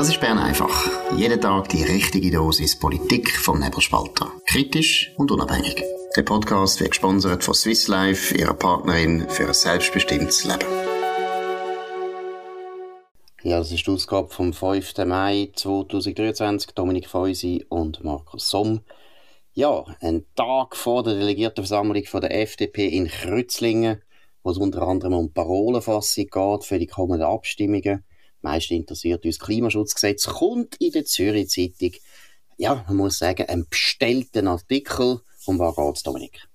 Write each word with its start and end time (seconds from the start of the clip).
Das 0.00 0.08
ist 0.08 0.18
Bern 0.18 0.38
einfach. 0.38 0.90
Jeden 1.14 1.42
Tag 1.42 1.68
die 1.68 1.82
richtige 1.82 2.30
Dosis 2.30 2.74
Politik 2.78 3.30
vom 3.36 3.60
Nebelspalter. 3.60 4.32
Kritisch 4.46 5.12
und 5.18 5.30
unabhängig. 5.30 5.84
Der 6.16 6.22
Podcast 6.22 6.80
wird 6.80 6.92
gesponsert 6.92 7.44
von 7.44 7.52
Swiss 7.52 7.86
Life, 7.86 8.34
ihrer 8.34 8.54
Partnerin 8.54 9.28
für 9.28 9.48
ein 9.48 9.52
selbstbestimmtes 9.52 10.44
Leben. 10.44 10.64
Ja, 13.42 13.58
das 13.58 13.72
ist 13.72 13.86
die 13.86 13.90
Ausgabe 13.90 14.30
vom 14.30 14.54
5. 14.54 14.96
Mai 15.04 15.50
2023. 15.54 16.70
Dominik 16.72 17.06
Feusi 17.06 17.66
und 17.68 18.02
Markus 18.02 18.48
Somm. 18.48 18.80
Ja, 19.52 19.84
ein 20.00 20.24
Tag 20.34 20.76
vor 20.76 21.02
der 21.02 21.16
Delegiertenversammlung 21.16 22.04
von 22.06 22.22
der 22.22 22.40
FDP 22.40 22.88
in 22.88 23.06
Kreuzlingen, 23.06 24.02
wo 24.42 24.50
es 24.50 24.56
unter 24.56 24.80
anderem 24.80 25.12
um 25.12 25.34
Parolenfassung 25.34 26.24
geht 26.24 26.64
für 26.64 26.78
die 26.78 26.86
kommenden 26.86 27.26
Abstimmungen. 27.26 28.02
Meist 28.42 28.70
interessiert 28.70 29.24
uns 29.24 29.38
Klimaschutzgesetz, 29.38 30.26
kommt 30.26 30.76
in 30.80 30.92
der 30.92 31.04
Zürich 31.04 31.48
Zeitung, 31.48 31.92
ja, 32.56 32.84
man 32.88 32.96
muss 32.96 33.18
sagen, 33.18 33.46
ein 33.48 33.66
bestellten 33.68 34.46
Artikel. 34.46 35.20
Um 35.46 35.58
was 35.58 35.76
geht 35.76 35.96
es, 35.96 36.02
Dominik? 36.02 36.50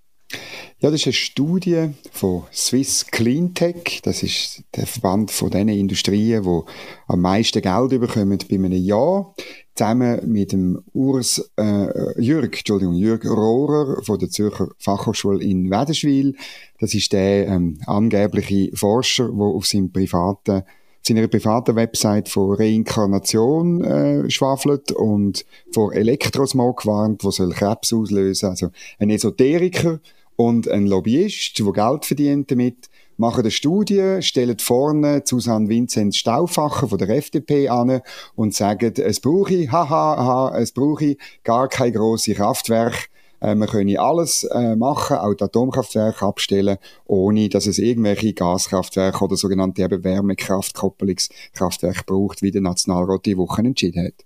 Ja, 0.79 0.91
das 0.91 1.01
ist 1.01 1.07
eine 1.07 1.13
Studie 1.13 1.89
von 2.11 2.43
Swiss 2.53 3.07
Cleantech. 3.07 4.01
Das 4.03 4.23
ist 4.23 4.63
der 4.75 4.85
Verband 4.85 5.31
von 5.31 5.49
den 5.49 5.69
Industrien, 5.69 6.43
die 6.43 6.61
am 7.07 7.21
meisten 7.21 7.61
Geld 7.61 7.89
bekommen 7.89 8.37
bei 8.49 8.55
einem 8.55 8.73
Jahr. 8.73 9.33
Zusammen 9.73 10.31
mit 10.31 10.51
dem 10.51 10.83
Urs, 10.93 11.51
äh, 11.57 12.21
Jürg, 12.21 12.57
Entschuldigung, 12.57 12.95
Jürg 12.95 13.25
Rohrer 13.25 14.01
von 14.03 14.19
der 14.19 14.29
Zürcher 14.29 14.69
Fachhochschule 14.77 15.43
in 15.43 15.69
Wädenswil. 15.69 16.35
Das 16.79 16.93
ist 16.93 17.13
der 17.13 17.47
ähm, 17.47 17.79
angebliche 17.85 18.75
Forscher, 18.75 19.25
der 19.27 19.45
auf 19.45 19.65
seinem 19.65 19.91
privaten 19.91 20.63
seiner 21.07 21.27
privaten 21.27 21.75
Website 21.75 22.29
von 22.29 22.55
Reinkarnation 22.55 23.83
äh, 23.83 24.29
schwafelt 24.29 24.91
und 24.91 25.45
vor 25.71 25.93
Elektrosmog 25.93 26.85
warnt, 26.85 27.23
wo 27.23 27.31
soll 27.31 27.51
Krebs 27.51 27.93
auslösen. 27.93 28.49
Also 28.49 28.69
ein 28.97 29.11
Esoteriker 29.11 29.99
und 30.35 30.67
ein 30.67 30.87
Lobbyist, 30.87 31.59
der 31.59 31.71
Geld 31.71 32.05
verdient 32.05 32.49
damit, 32.49 32.89
machen 33.17 33.41
eine 33.41 33.51
Studie, 33.51 34.17
stellen 34.21 34.59
vorne 34.59 35.21
Susanne 35.25 35.69
Vinzenz 35.69 36.17
Stauffacher 36.17 36.87
von 36.87 36.97
der 36.97 37.09
FDP 37.09 37.69
an 37.69 38.01
und 38.35 38.53
sagen, 38.53 38.93
es 38.97 39.19
brauche 39.19 39.53
ich, 39.53 39.71
haha, 39.71 40.17
haha, 40.17 40.57
es 40.57 40.71
brauche 40.71 41.05
ich 41.05 41.17
gar 41.43 41.69
kein 41.69 41.93
grosses 41.93 42.35
Kraftwerk, 42.35 43.09
äh, 43.45 43.55
wir 43.55 43.67
können 43.67 43.97
alles 43.97 44.43
äh, 44.43 44.75
machen, 44.75 45.17
auch 45.17 45.33
die 45.33 45.43
Atomkraftwerke 45.43 46.25
abstellen, 46.25 46.77
ohne 47.05 47.49
dass 47.49 47.67
es 47.67 47.77
irgendwelche 47.77 48.33
Gaskraftwerke 48.33 49.23
oder 49.23 49.35
sogenannte 49.35 49.83
eben 49.83 50.03
Wärmekraftkoppelungskraftwerke 50.03 52.03
braucht, 52.05 52.41
wie 52.41 52.51
der 52.51 52.61
Nationalrat 52.61 53.25
die 53.25 53.37
Woche 53.37 53.61
entschieden 53.61 54.05
hat. 54.05 54.25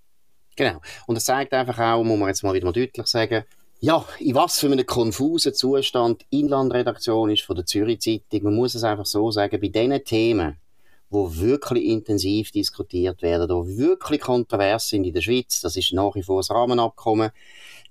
Genau. 0.55 0.79
Und 1.07 1.15
das 1.15 1.25
zeigt 1.25 1.53
einfach 1.53 1.79
auch, 1.79 2.03
muss 2.03 2.19
man 2.19 2.29
jetzt 2.29 2.43
mal 2.43 2.53
wieder 2.53 2.65
mal 2.65 2.71
deutlich 2.71 3.07
sagen, 3.07 3.43
ja, 3.81 4.03
in 4.19 4.35
was 4.35 4.59
für 4.59 4.67
einem 4.67 4.85
konfusen 4.85 5.53
Zustand 5.53 6.25
Inlandredaktion 6.29 7.29
ist 7.29 7.43
von 7.43 7.55
der 7.55 7.65
Zürich 7.65 8.01
Zeitung. 8.01 8.43
Man 8.43 8.55
muss 8.55 8.75
es 8.75 8.83
einfach 8.83 9.05
so 9.05 9.31
sagen, 9.31 9.59
bei 9.61 9.69
diesen 9.69 10.03
Themen, 10.03 10.57
wo 11.09 11.35
wirklich 11.35 11.85
intensiv 11.85 12.51
diskutiert 12.51 13.21
werden, 13.21 13.49
wo 13.49 13.67
wirklich 13.67 14.21
kontrovers 14.21 14.89
sind 14.89 15.05
in 15.05 15.13
der 15.13 15.21
Schweiz, 15.21 15.61
das 15.61 15.75
ist 15.75 15.93
nach 15.93 16.15
wie 16.15 16.23
vor 16.23 16.39
das 16.39 16.51
Rahmenabkommen, 16.51 17.31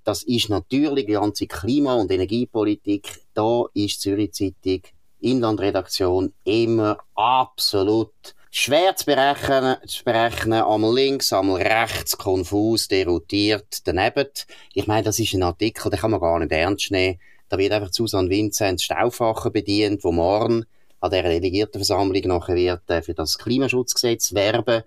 das 0.03 0.23
ist 0.23 0.49
natürlich 0.49 1.05
die 1.05 1.13
ganze 1.13 1.45
Klima- 1.47 1.95
und 1.95 2.11
Energiepolitik. 2.11 3.21
Da 3.33 3.65
ist 3.73 4.01
Zürich 4.01 4.33
Zeitung, 4.33 4.81
Inlandredaktion 5.19 6.33
immer 6.45 6.97
absolut 7.15 8.13
schwer 8.49 8.95
zu 8.95 9.05
berechnen, 9.05 9.75
zu 9.85 10.03
berechnen, 10.03 10.63
einmal 10.63 10.95
links, 10.95 11.33
einmal 11.33 11.61
rechts, 11.61 12.17
konfus, 12.17 12.87
derotiert, 12.87 13.85
daneben. 13.85 14.29
Ich 14.73 14.87
meine, 14.87 15.03
das 15.03 15.19
ist 15.19 15.33
ein 15.33 15.43
Artikel, 15.43 15.89
den 15.89 15.99
kann 15.99 16.11
man 16.11 16.21
gar 16.21 16.39
nicht 16.39 16.51
ernst 16.51 16.91
nehmen. 16.91 17.19
Da 17.49 17.57
wird 17.57 17.73
einfach 17.73 17.91
Susanne 17.91 18.29
Vinzenz 18.29 18.83
Stauffacher 18.83 19.49
bedient, 19.49 20.03
wo 20.03 20.11
morgen 20.11 20.65
an 20.99 21.11
der 21.11 21.23
Delegiertenversammlung 21.23 22.23
nachher 22.25 22.55
wird 22.55 22.89
äh, 22.89 23.01
für 23.01 23.13
das 23.13 23.37
Klimaschutzgesetz 23.37 24.33
werben. 24.33 24.83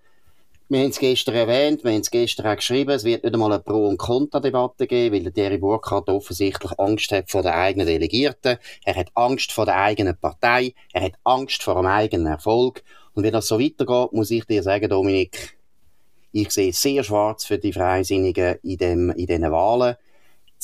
Wir 0.69 0.81
haben 0.81 0.91
es 0.91 0.99
gestern 0.99 1.35
erwähnt, 1.35 1.85
wir 1.85 1.93
haben 1.93 2.01
es 2.01 2.11
gestern 2.11 2.47
auch 2.47 2.57
geschrieben, 2.57 2.93
es 2.93 3.05
wird 3.05 3.25
nicht 3.25 3.35
einmal 3.35 3.53
eine 3.53 3.63
Pro- 3.63 3.89
und 3.89 3.99
Kontra-Debatte 3.99 4.87
geben, 4.87 5.15
weil 5.15 5.23
der 5.25 5.35
Thierry 5.35 5.59
Burkhardt 5.59 6.09
offensichtlich 6.09 6.73
Angst 6.79 7.13
hat 7.13 7.31
vor 7.31 7.43
den 7.43 7.53
eigenen 7.53 7.87
Delegierten, 7.87 8.57
er 8.85 8.95
hat 8.97 9.09
Angst 9.15 9.53
vor 9.53 9.67
der 9.67 9.77
eigenen 9.77 10.17
Partei, 10.17 10.73
er 10.95 11.03
hat 11.03 11.13
Angst 11.25 11.63
vor 11.63 11.75
dem 11.75 11.87
eigenen 11.87 12.27
Erfolg. 12.27 12.83
Und 13.13 13.23
wenn 13.23 13.33
das 13.33 13.49
so 13.49 13.61
weitergeht, 13.61 14.13
muss 14.13 14.31
ich 14.31 14.47
dir 14.47 14.63
sagen, 14.63 14.89
Dominik, 14.89 15.59
ich 16.33 16.51
sehe 16.51 16.73
sehr 16.73 17.05
schwarz 17.05 17.45
für 17.45 17.59
die 17.59 17.75
Freisinnigen 17.75 18.57
in, 18.63 18.79
dem, 18.79 19.11
in 19.11 19.27
diesen 19.27 19.53
Wahlen. 19.53 19.97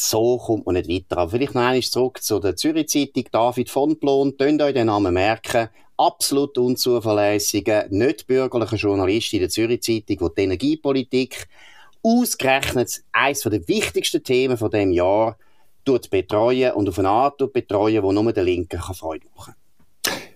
So 0.00 0.38
kommt 0.38 0.64
man 0.64 0.76
nicht 0.76 0.88
weiter. 0.88 1.18
Aber 1.18 1.30
vielleicht 1.32 1.54
noch 1.54 1.62
einmal 1.62 1.82
zurück 1.82 2.22
zu 2.22 2.38
der 2.38 2.54
Zürich 2.54 2.88
Zeitung. 2.88 3.24
David 3.32 3.68
von 3.68 3.98
Blon, 3.98 4.36
könnt 4.36 4.62
euch 4.62 4.74
den 4.74 4.86
Namen 4.86 5.12
merken 5.12 5.68
absolut 5.96 6.56
unzuverlässigen, 6.56 7.90
nicht 7.90 8.28
bürgerlichen 8.28 8.78
Journalist 8.78 9.32
in 9.32 9.40
der 9.40 9.48
Zürich 9.48 9.82
Zeitung, 9.82 10.18
der 10.18 10.28
die 10.28 10.42
Energiepolitik 10.42 11.48
ausgerechnet 12.04 13.02
eines 13.10 13.40
der 13.40 13.66
wichtigsten 13.66 14.22
Themen 14.22 14.56
von 14.56 14.70
dem 14.70 14.92
Jahr 14.92 15.36
betreuen 15.84 16.72
und 16.72 16.88
auf 16.88 16.98
eine 16.98 17.08
Art 17.08 17.38
betreuen, 17.52 18.02
die 18.06 18.12
nur 18.12 18.32
der 18.32 18.44
Linken 18.44 18.78
kann 18.78 18.94
Freude 18.94 19.26
machen 19.34 19.54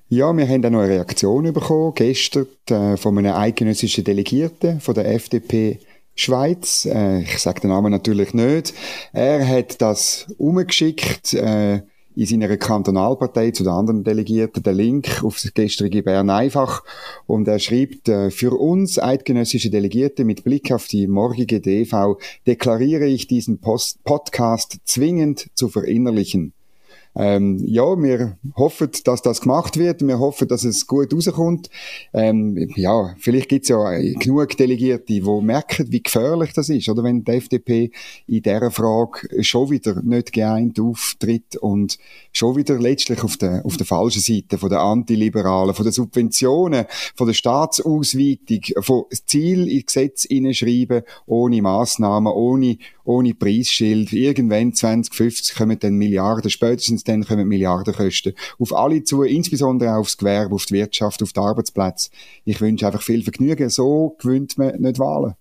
ja, 0.09 0.31
wir 0.37 0.47
haben 0.47 0.63
auch 0.67 0.71
noch 0.71 0.81
eine 0.81 0.91
Reaktion 0.91 1.51
bekommen, 1.55 1.95
gestern 1.95 2.47
äh, 2.69 2.99
von 2.99 3.17
einem 3.17 3.33
eidgenössischen 3.33 4.05
Delegierten 4.05 4.79
von 4.79 4.95
der 4.95 5.11
FDP 5.11 5.79
Schweiz. 6.15 6.87
Äh, 6.87 7.23
ich 7.23 7.39
sage 7.39 7.61
den 7.61 7.71
Namen 7.71 7.91
natürlich 7.91 8.35
nicht. 8.35 8.75
Er 9.13 9.47
hat 9.47 9.81
das 9.81 10.27
umgeschickt 10.39 11.35
äh, 11.35 11.83
in 12.15 12.27
seiner 12.27 12.57
Kantonalpartei 12.57 13.53
zu 13.53 13.63
den 13.65 13.73
anderen 13.73 14.05
Delegierten 14.05 14.63
den 14.63 14.77
Link 14.77 15.25
auf 15.25 15.41
das 15.41 15.55
gestrige 15.55 16.03
Bern 16.03 16.31
einfach 16.31 16.83
und 17.27 17.49
er 17.49 17.59
schreibt, 17.59 18.09
äh, 18.09 18.31
für 18.31 18.53
uns 18.53 18.99
eidgenössische 18.99 19.71
Delegierte 19.71 20.25
mit 20.25 20.45
Blick 20.45 20.71
auf 20.73 20.87
die 20.87 21.07
morgige 21.07 21.61
DV 21.61 22.19
deklariere 22.47 23.07
ich 23.07 23.27
diesen 23.27 23.61
Post 23.61 24.05
Podcast 24.05 24.79
zwingend 24.85 25.49
zu 25.55 25.69
verinnerlichen. 25.69 26.53
Ähm, 27.15 27.59
ja, 27.67 27.85
wir 28.01 28.39
hoffen, 28.57 28.91
dass 29.05 29.23
das 29.23 29.41
gemacht 29.41 29.77
wird. 29.77 30.07
Wir 30.07 30.19
hoffen, 30.19 30.49
dass 30.49 30.65
es 30.65 30.87
gut 30.87 31.13
rauskommt. 31.13 31.69
Ähm, 32.15 32.71
ja, 32.77 33.15
vielleicht 33.19 33.49
gibt 33.49 33.65
es 33.65 33.69
ja 33.69 33.99
genug 33.99 34.57
Delegierte, 34.57 35.05
die 35.07 35.21
merken, 35.21 35.87
wie 35.91 36.03
gefährlich 36.03 36.53
das 36.55 36.69
ist, 36.69 36.89
oder 36.89 37.03
wenn 37.03 37.25
die 37.25 37.33
FDP 37.33 37.91
in 38.27 38.43
dieser 38.43 38.71
Frage 38.71 39.43
schon 39.43 39.71
wieder 39.71 40.03
nicht 40.03 40.33
geeint 40.33 40.81
auftritt 40.81 41.57
und 41.57 41.99
schon 42.33 42.57
wieder 42.57 42.79
letztlich 42.79 43.23
auf 43.23 43.37
der, 43.37 43.65
auf 43.65 43.77
der 43.77 43.87
falschen 43.87 44.21
Seite 44.23 44.59
von 44.59 44.71
der 44.71 44.81
Antiliberalen, 44.81 45.75
von 45.75 45.85
der 45.85 45.93
Subventionen, 45.93 46.87
von 47.15 47.27
der 47.27 47.35
Staatsausweitung, 47.35 48.83
von 48.83 49.05
Ziel 49.27 49.69
in 49.69 49.85
Gesetz 49.85 50.25
hineinschreiben, 50.25 51.03
ohne 51.27 51.63
Massnahmen, 51.63 52.33
ohne, 52.33 52.79
ohne 53.05 53.35
Preisschild. 53.35 54.13
Irgendwann 54.13 54.73
2050 54.73 55.57
kommen 55.57 55.79
dann 55.79 55.95
Milliarden, 55.95 56.51
spätestens 56.51 57.05
dann 57.05 57.25
kommen 57.25 57.47
Milliardenkosten 57.47 58.35
auf 58.59 58.75
alle 58.75 59.05
zu, 59.05 59.23
insbesondere 59.23 59.97
aufs 59.97 60.17
Gewerbe, 60.17 60.55
auf 60.55 60.67
die 60.67 60.75
Wirtschaft, 60.75 61.23
auf 61.23 61.33
die 61.33 61.41
Arbeitsplätze. 61.41 62.11
Ich 62.45 62.61
wünsche 62.61 62.87
einfach 62.87 63.03
viel 63.03 63.23
Vergnügen. 63.23 63.69
So 63.71 64.17
gewinnt 64.19 64.59
man 64.59 64.81
nicht 64.81 64.99
Wahlen. 64.99 65.35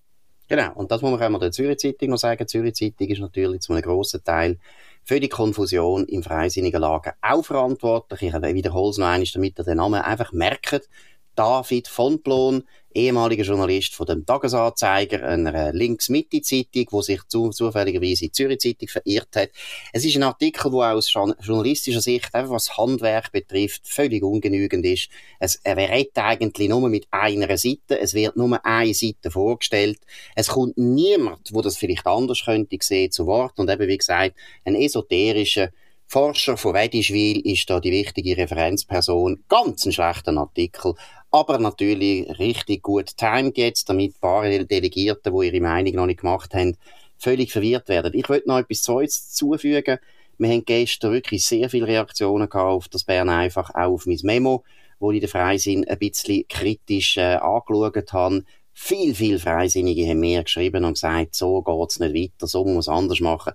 Genau, 0.48 0.72
und 0.74 0.90
das 0.90 1.00
muss 1.00 1.12
man 1.12 1.22
auch 1.22 1.28
mal 1.30 1.38
der 1.38 1.50
Zürich 1.50 1.78
Zeitung 1.78 2.10
noch 2.10 2.18
sagen. 2.18 2.40
Die 2.40 2.46
Zürich 2.46 2.74
Zeitung 2.74 3.08
ist 3.08 3.20
natürlich 3.20 3.60
zu 3.62 3.72
einem 3.72 3.82
grossen 3.82 4.22
Teil 4.22 4.58
für 5.04 5.20
die 5.20 5.28
Konfusion 5.28 6.04
im 6.06 6.22
freisinnigen 6.22 6.80
Lager 6.80 7.14
auch 7.20 7.44
verantwortlich. 7.44 8.22
Ich 8.22 8.34
wiederhole 8.34 8.90
es 8.90 8.98
noch 8.98 9.06
einmal, 9.06 9.26
damit 9.32 9.58
ihr 9.58 9.64
den 9.64 9.76
Namen 9.76 10.00
einfach 10.00 10.32
merkt. 10.32 10.88
David 11.34 11.88
von 11.88 12.20
Blon, 12.20 12.64
ehemaliger 12.94 13.44
Journalist 13.44 13.94
von 13.94 14.06
dem 14.06 14.26
Tagesanzeiger, 14.26 15.26
einer 15.26 15.72
Links-Mitte-Zeitung, 15.72 16.86
wo 16.90 17.02
sich 17.02 17.20
zu, 17.28 17.50
zufälligerweise 17.50 18.26
die 18.26 18.32
Zürich-Zeitung 18.32 18.88
verirrt 18.88 19.34
hat. 19.36 19.50
Es 19.92 20.04
ist 20.04 20.16
ein 20.16 20.22
Artikel, 20.22 20.70
der 20.70 20.94
aus 20.94 21.12
journalistischer 21.12 22.00
Sicht, 22.00 22.34
einfach 22.34 22.52
was 22.52 22.76
Handwerk 22.76 23.32
betrifft, 23.32 23.86
völlig 23.86 24.22
ungenügend 24.22 24.84
ist. 24.84 25.08
Es, 25.38 25.60
redet 25.66 26.16
eigentlich 26.18 26.68
nur 26.68 26.88
mit 26.88 27.06
einer 27.10 27.56
Seite, 27.56 27.98
es 28.00 28.14
wird 28.14 28.36
nur 28.36 28.64
eine 28.64 28.94
Seite 28.94 29.30
vorgestellt. 29.30 29.98
Es 30.34 30.48
kommt 30.48 30.76
niemand, 30.76 31.50
wo 31.52 31.62
das 31.62 31.76
vielleicht 31.76 32.06
anders 32.06 32.44
könnte 32.44 32.76
sehen, 32.80 33.10
zu 33.10 33.26
Wort. 33.26 33.58
Und 33.58 33.70
eben, 33.70 33.88
wie 33.88 33.98
gesagt, 33.98 34.36
ein 34.64 34.74
esoterischer 34.74 35.70
Forscher 36.06 36.58
von 36.58 36.74
Wedischwil 36.74 37.40
ist 37.40 37.70
da 37.70 37.80
die 37.80 37.90
wichtige 37.90 38.36
Referenzperson. 38.36 39.44
Ganz 39.48 39.86
ein 39.86 39.92
schlechter 39.92 40.36
Artikel 40.36 40.94
aber 41.32 41.58
natürlich 41.58 42.38
richtig 42.38 42.82
gut 42.82 43.16
timed 43.16 43.56
jetzt, 43.56 43.88
damit 43.88 44.14
ein 44.14 44.20
paar 44.20 44.42
Delegierte, 44.42 45.32
die 45.32 45.46
ihre 45.46 45.60
Meinung 45.60 45.94
noch 45.94 46.06
nicht 46.06 46.20
gemacht 46.20 46.54
haben, 46.54 46.76
völlig 47.18 47.50
verwirrt 47.50 47.88
werden. 47.88 48.12
Ich 48.14 48.28
wollte 48.28 48.48
noch 48.48 48.58
etwas 48.58 48.82
Zweites 48.82 49.32
zufügen. 49.32 49.98
Wir 50.38 50.48
haben 50.50 50.64
gestern 50.64 51.12
wirklich 51.12 51.44
sehr 51.44 51.70
viele 51.70 51.86
Reaktionen 51.86 52.48
gehabt 52.48 52.68
auf 52.68 52.88
das 52.88 53.04
Bern 53.04 53.30
einfach, 53.30 53.70
auch 53.70 53.92
auf 53.92 54.06
mein 54.06 54.18
Memo, 54.22 54.64
wo 54.98 55.10
ich 55.10 55.20
den 55.20 55.28
Freisinn 55.28 55.88
ein 55.88 55.98
bisschen 55.98 56.46
kritisch 56.48 57.16
äh, 57.16 57.36
angeschaut 57.36 58.12
habe. 58.12 58.44
Viel, 58.74 59.14
viel 59.14 59.38
Freisinnige 59.38 60.06
haben 60.08 60.20
mir 60.20 60.42
geschrieben 60.42 60.84
und 60.84 60.94
gesagt, 60.94 61.34
so 61.34 61.62
geht's 61.62 62.00
nicht 62.00 62.14
weiter, 62.14 62.46
so 62.46 62.64
muss 62.64 62.72
man 62.72 62.78
es 62.78 62.88
anders 62.88 63.20
machen 63.20 63.52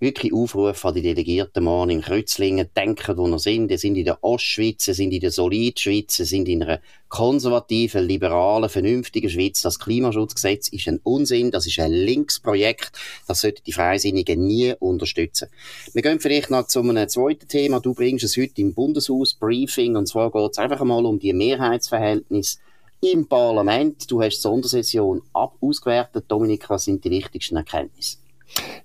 wirklich 0.00 0.32
Aufruf 0.32 0.84
an 0.86 0.94
die 0.94 1.02
Delegierten 1.02 1.62
morgen 1.62 1.90
in 1.90 2.00
Kreuzlingen, 2.00 2.68
denken, 2.74 3.18
wo 3.18 3.26
wir 3.28 3.38
sind. 3.38 3.68
Sie 3.68 3.76
sind 3.76 3.96
in 3.96 4.06
der 4.06 4.24
Ostschweiz, 4.24 4.84
sie 4.86 4.94
sind 4.94 5.12
in 5.12 5.20
der 5.20 5.30
Solidschweiz, 5.30 6.16
sie 6.16 6.24
sind 6.24 6.48
in 6.48 6.62
einer 6.62 6.80
konservativen, 7.10 8.06
liberalen, 8.06 8.70
vernünftigen 8.70 9.28
Schweiz. 9.28 9.60
Das 9.60 9.78
Klimaschutzgesetz 9.78 10.68
ist 10.68 10.88
ein 10.88 11.00
Unsinn, 11.02 11.50
das 11.50 11.66
ist 11.66 11.78
ein 11.78 11.92
Linksprojekt, 11.92 12.92
das 13.28 13.42
sollten 13.42 13.62
die 13.66 13.72
Freisinnigen 13.72 14.46
nie 14.46 14.74
unterstützen. 14.78 15.48
Wir 15.92 16.00
gehen 16.00 16.18
vielleicht 16.18 16.50
noch 16.50 16.66
zu 16.66 16.80
einem 16.80 17.08
zweiten 17.08 17.46
Thema. 17.46 17.80
Du 17.80 17.92
bringst 17.92 18.24
es 18.24 18.38
heute 18.38 18.62
im 18.62 18.72
Bundeshaus 18.72 19.34
Briefing, 19.34 19.96
und 19.96 20.06
zwar 20.06 20.30
geht 20.30 20.52
es 20.52 20.58
einfach 20.58 20.80
einmal 20.80 21.04
um 21.04 21.18
die 21.18 21.34
Mehrheitsverhältnisse 21.34 22.58
im 23.02 23.28
Parlament. 23.28 24.10
Du 24.10 24.22
hast 24.22 24.36
die 24.36 24.42
Sondersession 24.42 25.22
ab 25.34 25.56
ausgewertet. 25.60 26.24
Dominik, 26.28 26.70
was 26.70 26.84
sind 26.84 27.04
die 27.04 27.10
wichtigsten 27.10 27.56
Erkenntnisse? 27.56 28.16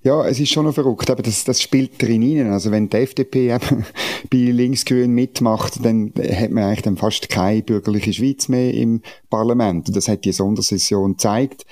Ja, 0.03 0.25
es 0.27 0.39
ist 0.39 0.51
schon 0.51 0.65
noch 0.65 0.73
verrückt, 0.75 1.09
aber 1.09 1.23
das, 1.23 1.43
das 1.43 1.61
spielt 1.61 2.01
drin 2.01 2.21
rein. 2.21 2.51
Also 2.51 2.71
wenn 2.71 2.89
die 2.89 2.97
FDP 2.97 3.53
eben 3.53 3.85
bei 4.29 4.37
Linksgrün 4.37 5.11
mitmacht, 5.11 5.83
dann 5.83 6.13
hat 6.17 6.51
man 6.51 6.65
eigentlich 6.65 6.83
dann 6.83 6.97
fast 6.97 7.29
keine 7.29 7.63
bürgerliche 7.63 8.13
Schweiz 8.13 8.47
mehr 8.47 8.73
im 8.73 9.01
Parlament. 9.29 9.87
Und 9.87 9.97
das 9.97 10.07
hat 10.07 10.25
die 10.25 10.31
Sondersession 10.31 11.13
gezeigt. 11.13 11.65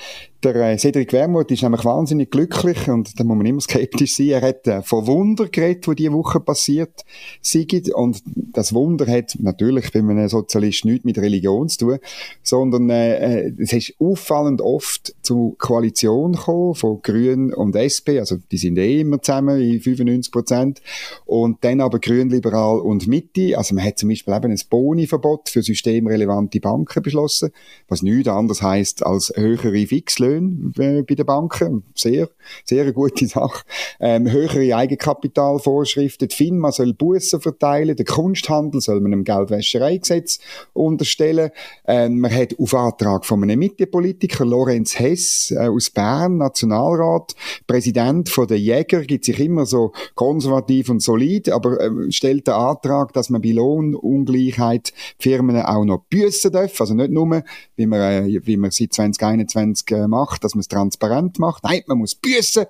Der 0.44 0.56
äh, 0.56 0.78
Cedric 0.78 1.14
Wermuth 1.14 1.52
ist 1.52 1.64
nämlich 1.64 1.86
wahnsinnig 1.86 2.30
glücklich 2.30 2.90
und 2.90 3.18
da 3.18 3.24
muss 3.24 3.38
man 3.38 3.46
immer 3.46 3.62
skeptisch 3.62 4.18
sein. 4.18 4.30
Er 4.30 4.42
hat 4.42 4.68
äh, 4.68 4.82
von 4.82 5.08
Wunder 5.08 5.48
geredet, 5.48 5.88
die 5.88 5.96
diese 5.96 6.12
Woche 6.12 6.42
passiert 6.42 7.06
sind. 7.42 7.90
Und 7.94 8.22
das 8.26 8.74
Wunder 8.74 9.08
hat 9.08 9.38
natürlich 9.40 9.94
bei 9.94 10.00
einem 10.00 10.28
Sozialist 10.28 10.84
nichts 10.84 11.06
mit 11.06 11.18
Religion 11.18 11.70
zu 11.70 11.78
tun, 11.78 12.00
sondern 12.42 12.90
äh, 12.90 13.46
äh 13.46 13.54
es 13.58 13.72
ist 13.72 13.94
auffallend 14.00 14.60
oft 14.60 15.16
zu 15.22 15.56
Koalition 15.60 16.34
gekommen 16.34 16.76
von 16.76 17.02
Grün 17.02 17.54
und 17.54 17.78
SP. 17.80 18.20
Also 18.20 18.36
die 18.52 18.58
sind 18.58 18.78
eh 18.78 19.00
immer 19.00 19.22
zusammen 19.22 19.62
in 19.62 19.80
95 19.80 20.30
Prozent. 20.30 20.82
Und 21.26 21.64
dann 21.64 21.80
aber 21.80 22.00
Grün, 22.00 22.30
Liberal 22.30 22.80
und 22.80 23.08
Mitte. 23.08 23.58
Also 23.58 23.76
man 23.76 23.86
hat 23.86 23.98
zum 23.98 24.10
Beispiel 24.10 24.34
eben 24.34 24.52
ein 24.52 24.60
Boni-Verbot 24.70 25.48
für 25.48 25.64
systemrelevante 25.64 26.60
Banken 26.60 27.02
beschlossen, 27.02 27.52
was 27.88 28.02
nichts 28.02 28.28
anderes 28.28 28.62
heißt 28.62 29.06
als 29.06 29.32
höhere 29.38 29.88
Fixlöhne 29.88 30.33
Löhne 30.34 31.00
äh, 31.00 31.02
bei 31.04 31.16
den 31.16 31.26
Banken. 31.26 31.84
Sehr, 31.96 32.30
sehr 32.64 32.84
eine 32.84 32.94
gute 32.94 33.28
Sache. 33.28 33.64
Ähm, 34.00 34.30
höhere 34.32 34.76
Eigenkapitalvorschriften. 34.76 36.28
Die 36.28 36.36
FINMA 36.36 36.72
soll 36.72 36.94
Bussen 36.94 37.42
verteilen. 37.42 37.96
Der 37.96 38.06
Kunsthandel 38.06 38.82
soll 38.82 39.02
man 39.02 39.14
einem 39.14 39.24
Geldwäschereigesetz 39.24 40.40
unterstellen. 40.74 41.52
Ähm, 41.86 42.20
man 42.20 42.34
hat 42.34 42.58
auf 42.60 42.74
Antrag 42.74 43.26
von 43.26 43.44
einem 43.44 43.60
Mittepolitiker, 43.60 44.46
Lorenz 44.46 45.00
Hess 45.00 45.52
äh, 45.52 45.68
aus 45.68 45.90
Bern, 45.90 46.38
Nationalrat, 46.38 47.36
Präsident 47.68 48.30
von 48.30 48.48
der 48.48 48.60
Jäger, 48.60 49.02
gibt 49.02 49.26
sich 49.26 49.40
immer 49.40 49.66
so 49.66 49.92
konservativ 50.16 50.90
und 50.90 51.02
solid, 51.02 51.50
aber 51.50 51.80
äh, 51.80 52.12
stellt 52.12 52.48
den 52.48 52.54
Antrag, 52.54 53.14
dass 53.14 53.30
man 53.30 53.42
bei 53.42 53.52
Lohnungleichheit 53.52 54.94
Firmen 55.20 55.62
auch 55.62 55.86
noch 55.86 56.04
büssen 56.10 56.52
darf. 56.52 56.80
Also 56.80 56.94
nicht 56.94 57.12
nur, 57.12 57.44
wie 57.76 57.86
man, 57.86 58.00
äh, 58.00 58.40
wie 58.44 58.58
man 58.58 58.72
seit 58.72 58.94
2021 58.94 59.92
äh, 59.92 60.08
macht, 60.08 60.23
macht, 60.24 60.44
dass 60.44 60.56
man 60.56 60.62
es 60.62 60.68
transparent 60.68 61.40
macht. 61.40 61.64
Nein, 61.64 61.84
man 61.88 61.98
muss 61.98 62.16
büßen. 62.16 62.66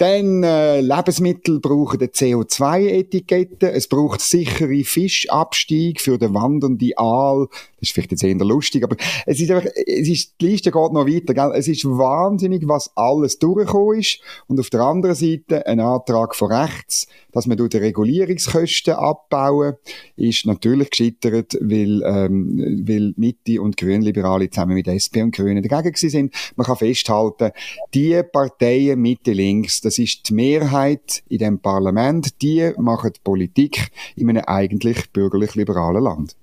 Dann 0.00 0.42
äh, 0.44 0.80
Lebensmittel 0.80 1.60
brauchen 1.60 2.00
eine 2.00 2.08
CO2-Etikette. 2.08 3.70
Es 3.70 3.86
braucht 3.86 4.22
sichere 4.22 4.82
Fischabstieg 4.82 6.00
für 6.00 6.16
den 6.16 6.32
wandernden 6.32 6.92
Aal. 6.96 7.48
Das 7.50 7.88
ist 7.88 7.92
vielleicht 7.92 8.12
jetzt 8.12 8.24
eher 8.24 8.34
lustig, 8.36 8.82
aber 8.82 8.96
es 9.26 9.40
ist 9.40 9.50
einfach, 9.50 9.68
es 9.74 10.08
ist, 10.08 10.34
die 10.40 10.46
Liste 10.46 10.70
geht 10.70 10.92
noch 10.92 11.06
weiter, 11.06 11.34
gell? 11.34 11.52
Es 11.54 11.68
ist 11.68 11.84
wahnsinnig, 11.84 12.66
was 12.66 12.90
alles 12.94 13.38
durchgekommen 13.38 14.00
ist. 14.00 14.20
Und 14.46 14.58
auf 14.58 14.70
der 14.70 14.80
anderen 14.80 15.14
Seite 15.14 15.66
ein 15.66 15.80
Antrag 15.80 16.34
von 16.34 16.50
rechts, 16.50 17.06
dass 17.32 17.46
man 17.46 17.58
durch 17.58 17.70
die 17.70 17.78
Regulierungskosten 17.78 18.94
abbauen, 18.94 19.74
ist 20.16 20.46
natürlich 20.46 20.90
gescheitert, 20.90 21.58
weil, 21.60 22.02
ähm, 22.04 22.84
weil 22.86 23.12
Mitte 23.16 23.60
und 23.60 23.76
Grünliberale 23.76 24.48
zusammen 24.48 24.74
mit 24.74 24.88
SP 24.88 25.20
und 25.22 25.34
Grünen 25.34 25.62
dagegen 25.62 25.94
sind. 25.94 26.34
Man 26.56 26.66
kann 26.66 26.76
festhalten, 26.76 27.50
die 27.94 28.22
Parteien 28.22 29.00
Mitte 29.00 29.32
links, 29.32 29.80
das 29.90 29.98
ist 29.98 30.28
die 30.28 30.34
Mehrheit 30.34 31.24
in 31.28 31.38
dem 31.38 31.58
Parlament, 31.58 32.40
die 32.42 32.72
machen 32.78 33.12
Politik 33.24 33.90
in 34.14 34.30
einem 34.30 34.44
eigentlich 34.46 35.10
bürgerlich-liberalen 35.10 36.04
Land. 36.04 36.36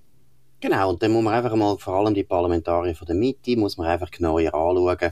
Genau, 0.60 0.90
und 0.90 1.02
dann 1.02 1.14
muss 1.14 1.24
man 1.24 1.34
einfach 1.34 1.56
mal, 1.56 1.78
vor 1.78 1.94
allem 1.94 2.14
die 2.14 2.26
Parlamentarier 2.26 2.94
von 2.94 3.08
der 3.08 3.16
Mitte, 3.16 3.56
muss 3.56 3.78
man 3.78 3.88
einfach 3.88 4.12
genauer 4.12 4.54
anschauen. 4.54 5.12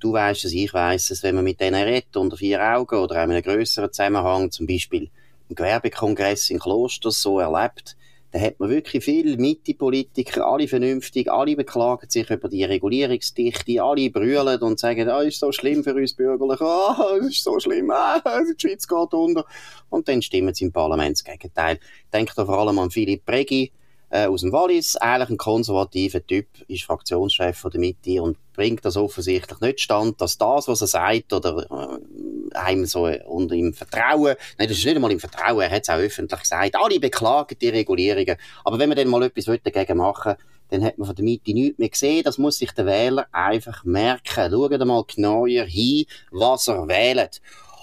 Du 0.00 0.12
weißt 0.12 0.46
es, 0.46 0.52
ich 0.54 0.74
weiss 0.74 1.12
es, 1.12 1.22
wenn 1.22 1.36
man 1.36 1.44
mit 1.44 1.60
denen 1.60 1.80
redet, 1.80 2.16
unter 2.16 2.36
vier 2.36 2.60
Augen 2.60 2.96
oder 2.96 3.22
in 3.22 3.30
einem 3.30 3.42
grösseren 3.44 3.92
Zusammenhang, 3.92 4.50
zum 4.50 4.66
Beispiel 4.66 5.08
im 5.48 5.54
Gewerbekongress 5.54 6.50
in 6.50 6.58
Klosters 6.58 7.22
so 7.22 7.38
erlebt, 7.38 7.96
da 8.30 8.40
hat 8.40 8.60
man 8.60 8.68
wirklich 8.68 9.04
viele 9.04 9.38
Mitte-Politiker, 9.38 10.46
alle 10.46 10.68
vernünftig, 10.68 11.30
alle 11.30 11.56
beklagen 11.56 12.10
sich 12.10 12.28
über 12.28 12.48
die 12.48 12.64
Regulierungsdichte, 12.64 13.82
alle 13.82 14.10
brüllen 14.10 14.60
und 14.60 14.78
sagen, 14.78 15.08
ah, 15.08 15.22
ist 15.22 15.40
so 15.40 15.50
schlimm 15.50 15.82
für 15.82 15.94
uns 15.94 16.12
Bürgerliche, 16.12 16.64
ah, 16.64 17.16
es 17.20 17.28
ist 17.28 17.44
so 17.44 17.58
schlimm, 17.58 17.90
ah, 17.90 18.20
die 18.22 18.60
Schweiz 18.60 18.86
geht 18.86 19.14
unter. 19.14 19.46
Und 19.88 20.08
dann 20.08 20.20
stimmen 20.20 20.52
sie 20.52 20.66
im 20.66 20.72
Parlament 20.72 21.16
das 21.16 21.24
Gegenteil. 21.24 21.80
Denkt 22.12 22.36
da 22.36 22.44
vor 22.44 22.58
allem 22.58 22.78
an 22.78 22.90
Philipp 22.90 23.24
Bregi, 23.24 23.72
äh, 24.10 24.26
aus 24.26 24.40
dem 24.40 24.52
Wallis, 24.52 24.96
eigentlich 24.96 25.30
ein 25.30 25.36
konservativer 25.36 26.26
Typ, 26.26 26.46
ist 26.66 26.84
Fraktionschef 26.84 27.58
von 27.58 27.70
der 27.70 27.80
Mitte 27.80 28.22
und 28.22 28.38
bringt 28.54 28.84
das 28.84 28.96
offensichtlich 28.96 29.60
nicht 29.60 29.80
stand, 29.80 30.20
dass 30.20 30.38
das, 30.38 30.68
was 30.68 30.80
er 30.80 30.86
sagt, 30.86 31.32
oder 31.32 31.66
äh, 31.70 32.56
einem 32.56 32.86
so 32.86 33.06
unter 33.26 33.54
ihm 33.54 33.74
Vertrauen, 33.74 34.34
nein, 34.58 34.68
das 34.68 34.78
ist 34.78 34.84
nicht 34.84 34.96
einmal 34.96 35.12
im 35.12 35.20
Vertrauen, 35.20 35.60
er 35.60 35.70
hat 35.70 35.82
es 35.82 35.90
auch 35.90 35.98
öffentlich 35.98 36.40
gesagt, 36.40 36.76
alle 36.76 37.00
beklagen 37.00 37.56
die 37.60 37.68
Regulierungen, 37.68 38.36
aber 38.64 38.78
wenn 38.78 38.88
man 38.88 38.96
dann 38.96 39.08
mal 39.08 39.22
etwas 39.22 39.44
dagegen 39.62 39.98
machen 39.98 40.36
dann 40.70 40.84
hat 40.84 40.98
man 40.98 41.06
von 41.06 41.16
der 41.16 41.24
Mitte 41.24 41.52
nichts 41.52 41.78
mehr 41.78 41.88
gesehen. 41.88 42.22
Das 42.24 42.36
muss 42.36 42.58
sich 42.58 42.72
der 42.72 42.84
Wähler 42.84 43.26
einfach 43.32 43.84
merken. 43.84 44.50
Schaut 44.50 44.86
mal 44.86 45.04
genauer 45.04 45.48
hin, 45.48 46.04
was 46.30 46.68
er 46.68 46.86
wählt. 46.86 47.40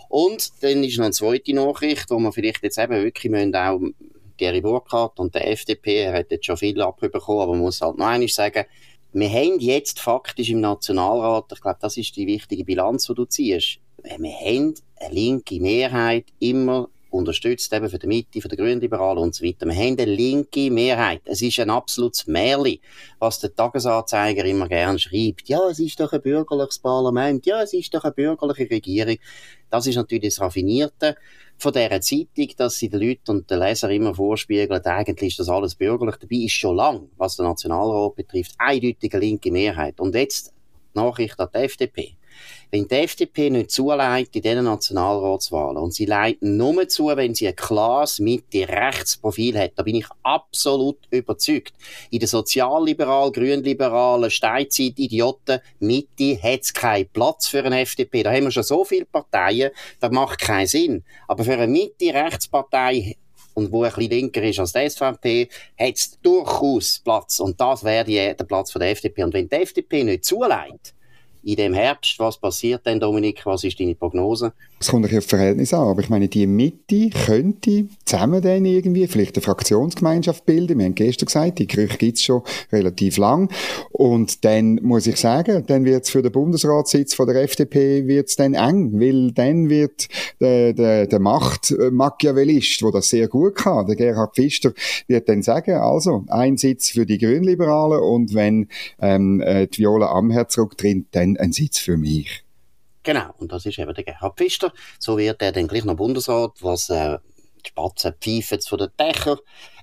Und 0.08 0.52
dann 0.62 0.84
ist 0.84 0.98
noch 0.98 1.06
eine 1.06 1.14
zweite 1.14 1.54
Nachricht, 1.54 2.10
wo 2.10 2.20
man 2.20 2.32
vielleicht 2.32 2.64
jetzt 2.64 2.78
eben 2.78 3.04
wirklich 3.04 3.56
auch 3.56 3.82
Gary 4.38 4.62
Burkhardt 4.62 5.20
und 5.20 5.34
der 5.36 5.50
FDP, 5.52 6.04
er 6.04 6.20
hat 6.20 6.32
jetzt 6.32 6.46
schon 6.46 6.58
viel 6.58 6.82
abbekommen, 6.82 7.42
aber 7.42 7.54
man 7.54 7.62
muss 7.62 7.82
halt 7.82 7.98
noch 7.98 8.08
einmal 8.08 8.28
sagen, 8.28 8.66
wir 9.14 9.30
haben 9.30 9.60
jetzt 9.60 10.00
faktisch 10.00 10.50
im 10.50 10.60
Nationalrat, 10.60 11.46
ich 11.54 11.62
glaube, 11.62 11.78
das 11.80 11.96
ist 11.96 12.16
die 12.16 12.28
wichtige 12.28 12.66
Bilanz, 12.66 13.06
die 13.06 13.14
du 13.14 13.26
ziehst, 13.26 13.80
wir 14.04 14.34
haben 14.34 14.74
eine 15.00 15.14
linke 15.14 15.60
Mehrheit 15.60 16.26
immer 16.40 16.90
unterstützt 17.16 17.74
eben 17.74 17.90
von 17.90 18.00
der 18.00 18.10
Mitte, 18.10 18.42
von 18.42 18.50
der 18.50 18.58
Grünliberalen 18.58 19.24
und 19.24 19.34
so 19.34 19.46
weiter. 19.46 19.66
Wir 19.66 19.76
haben 19.76 19.98
eine 19.98 20.06
linke 20.06 20.70
Mehrheit. 20.70 21.22
Es 21.26 21.42
ist 21.42 21.60
ein 21.60 21.70
absolutes 21.70 22.28
Märchen, 22.28 22.80
was 23.20 23.40
der 23.40 23.56
Tagesanzeiger 23.56 24.44
immer 24.46 24.68
gern 24.68 25.00
schreibt. 25.00 25.48
Ja, 25.48 25.62
es 25.70 25.80
ist 25.80 26.00
doch 26.00 26.12
ein 26.12 26.22
bürgerliches 26.22 26.80
Parlament. 26.80 27.46
Ja, 27.46 27.62
es 27.62 27.74
ist 27.74 27.94
doch 27.94 28.04
eine 28.04 28.14
bürgerliche 28.14 28.70
Regierung. 28.70 29.18
Das 29.70 29.88
ist 29.88 29.96
natürlich 29.96 30.36
das 30.36 30.42
Raffinierte 30.42 31.16
von 31.58 31.74
dieser 31.74 32.02
Zeitung, 32.02 32.50
dass 32.58 32.78
sie 32.78 32.90
den 32.90 33.02
Leuten 33.02 33.32
und 33.32 33.50
den 33.50 33.60
Lesern 33.60 33.92
immer 33.92 34.14
vorspiegeln, 34.14 34.84
eigentlich 34.84 35.32
ist 35.32 35.40
das 35.40 35.50
alles 35.50 35.76
bürgerlich. 35.76 36.16
Dabei 36.18 36.36
ist 36.36 36.54
schon 36.54 36.76
lang, 36.76 37.10
was 37.18 37.38
den 37.38 37.46
Nationalrat 37.46 38.16
betrifft, 38.16 38.56
eindeutige 38.58 39.18
linke 39.18 39.52
Mehrheit. 39.52 40.00
Und 40.00 40.16
jetzt 40.16 40.54
Nachricht 40.94 41.40
an 41.40 41.50
die 41.54 41.60
FDP. 41.60 42.16
Wenn 42.72 42.88
die 42.88 42.96
FDP 42.96 43.50
nicht 43.50 43.72
zuleitet 43.72 44.36
in 44.36 44.42
diesen 44.42 44.66
Nationalratswahlen 44.66 45.78
und 45.78 45.94
sie 45.94 46.06
leiten 46.06 46.58
nur 46.58 46.88
zu, 46.88 47.08
wenn 47.08 47.36
sie 47.36 47.48
ein 47.48 47.56
klares 47.56 48.20
Mitte-Rechtsprofil 48.20 49.58
hat, 49.58 49.74
da 49.76 49.84
bin 49.84 49.96
ich 49.96 50.08
absolut 50.24 50.98
überzeugt. 51.10 51.74
In 52.10 52.20
der 52.20 52.28
sozialliberal, 52.28 53.32
grünliberalen 53.32 54.30
Steinzeit-Idioten 54.32 55.60
Mitte 55.80 56.42
hat 56.42 56.62
es 56.62 56.74
keinen 56.74 57.08
Platz 57.10 57.48
für 57.48 57.64
eine 57.64 57.82
FDP. 57.82 58.24
Da 58.24 58.32
haben 58.32 58.46
wir 58.46 58.52
schon 58.52 58.64
so 58.64 58.84
viele 58.84 59.06
Parteien, 59.06 59.72
das 60.00 60.12
macht 60.12 60.40
keinen 60.40 60.68
Sinn. 60.68 61.04
Aber 61.28 61.44
für 61.44 61.54
eine 61.54 61.68
Mitte-Rechtspartei 61.68 63.16
und 63.54 63.72
wo 63.72 63.84
ein 63.84 63.92
bisschen 63.94 64.12
linker 64.12 64.44
ist 64.44 64.60
als 64.60 64.74
die 64.74 64.90
SVP, 64.90 65.50
hat 65.80 65.96
es 65.96 66.20
durchaus 66.22 67.00
Platz. 67.04 67.40
Und 67.40 67.60
das 67.60 67.84
wäre 67.84 68.06
der 68.36 68.44
Platz 68.44 68.72
von 68.72 68.82
der 68.82 68.92
FDP. 68.92 69.24
Und 69.24 69.34
wenn 69.34 69.48
die 69.48 69.56
FDP 69.56 70.04
nicht 70.04 70.26
zuleitet, 70.26 70.95
in 71.46 71.56
dem 71.56 71.74
Herbst. 71.74 72.20
Was 72.20 72.38
passiert 72.38 72.86
denn, 72.86 73.00
Dominik? 73.00 73.46
Was 73.46 73.64
ist 73.64 73.80
deine 73.80 73.96
Prognose? 73.96 74.54
Es 74.86 74.92
kommt 74.92 75.12
ein 75.12 75.18
auf 75.18 75.26
Verhältnis 75.26 75.74
an, 75.74 75.88
aber 75.88 76.02
ich 76.02 76.10
meine, 76.12 76.28
die 76.28 76.46
Mitte 76.46 77.10
könnte 77.10 77.88
zusammen 78.06 78.40
dann 78.40 78.66
irgendwie 78.66 79.08
vielleicht 79.08 79.36
eine 79.36 79.42
Fraktionsgemeinschaft 79.42 80.46
bilden. 80.46 80.78
Wir 80.78 80.86
haben 80.86 80.94
gestern 80.94 81.26
gesagt, 81.26 81.58
die 81.58 81.66
Gerüchte 81.66 81.98
gibt 81.98 82.20
es 82.20 82.24
schon 82.24 82.44
relativ 82.72 83.18
lang. 83.18 83.52
Und 83.90 84.46
dann 84.46 84.76
muss 84.84 85.08
ich 85.08 85.16
sagen, 85.16 85.64
dann 85.66 85.86
wird 85.86 86.04
es 86.04 86.12
für 86.12 86.22
den 86.22 86.32
Bundesratssitz 86.32 87.16
von 87.16 87.26
der 87.26 87.42
FDP 87.42 88.06
wird's 88.06 88.36
dann 88.36 88.54
eng, 88.54 89.00
weil 89.00 89.32
dann 89.32 89.70
wird 89.70 90.08
der, 90.40 90.74
der, 90.74 91.08
der 91.08 91.20
Macht-Machiavellist, 91.20 92.84
der 92.84 92.92
das 92.92 93.10
sehr 93.10 93.28
gut 93.28 93.56
kann, 93.56 93.88
der 93.88 93.96
Gerhard 93.96 94.36
Pfister, 94.36 94.72
wird 95.08 95.28
dann 95.28 95.42
sagen, 95.42 95.78
also 95.78 96.26
ein 96.28 96.58
Sitz 96.58 96.92
für 96.92 97.08
die 97.08 97.18
Grünliberalen 97.18 98.02
und 98.02 98.36
wenn 98.36 98.68
ähm, 99.02 99.42
äh, 99.42 99.66
die 99.66 99.80
Viola 99.80 100.12
Amherz 100.12 100.54
zurücktritt, 100.54 101.08
dann 101.10 101.38
ein 101.38 101.54
Sitz 101.54 101.80
für 101.80 101.98
mich. 101.98 102.45
Genau, 103.06 103.30
und 103.38 103.52
das 103.52 103.66
ist 103.66 103.78
eben 103.78 103.94
der 103.94 104.04
Gerhard 104.04 104.36
Pfister. 104.36 104.74
So 105.00 105.18
wird 105.18 105.42
er 105.42 105.52
dann 105.52 105.68
gleich 105.68 105.86
noch 105.86 105.96
Bundesrat, 105.96 106.54
was 106.62 106.90
äh, 106.90 107.20
die 107.64 107.70
Spatzen 107.70 108.14
pfeifen 108.20 108.62
von 108.62 108.80
den 108.80 108.90
Dächern 109.00 109.38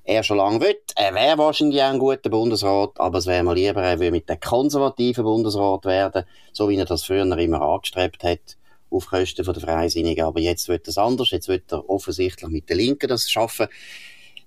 er 0.05 0.23
schon 0.25 0.39
lange 0.39 0.61
will. 0.61 0.77
Er 0.97 1.15
wäre 1.15 1.39
wahrscheinlich 1.39 1.81
auch 1.81 1.91
ein 1.91 1.99
guter 1.99 2.29
Bundesrat, 2.29 2.99
aber 2.99 3.19
es 3.19 3.27
wäre 3.27 3.45
mir 3.45 3.55
lieber, 3.55 3.83
er 3.83 4.01
würde 4.01 4.11
mit 4.11 4.29
dem 4.29 4.41
konservativen 4.41 5.23
Bundesrat 5.25 5.85
werden, 5.85 6.25
so 6.53 6.69
wie 6.69 6.77
er 6.77 6.85
das 6.85 7.05
früher 7.05 7.39
immer 7.39 7.63
angestrebt 7.63 8.25
hat, 8.25 8.57
auf 8.91 9.07
Kosten 9.07 9.45
der 9.45 9.55
Freisinnigen. 9.55 10.25
Aber 10.25 10.41
jetzt 10.41 10.69
wird 10.69 10.89
es 10.89 10.99
anders. 10.99 11.31
Jetzt 11.31 11.49
wird 11.49 11.73
er 11.73 11.89
offensichtlich 11.89 12.51
mit 12.51 12.69
den 12.69 12.79
Linken 12.79 13.09
das 13.09 13.31
schaffen. 13.31 13.69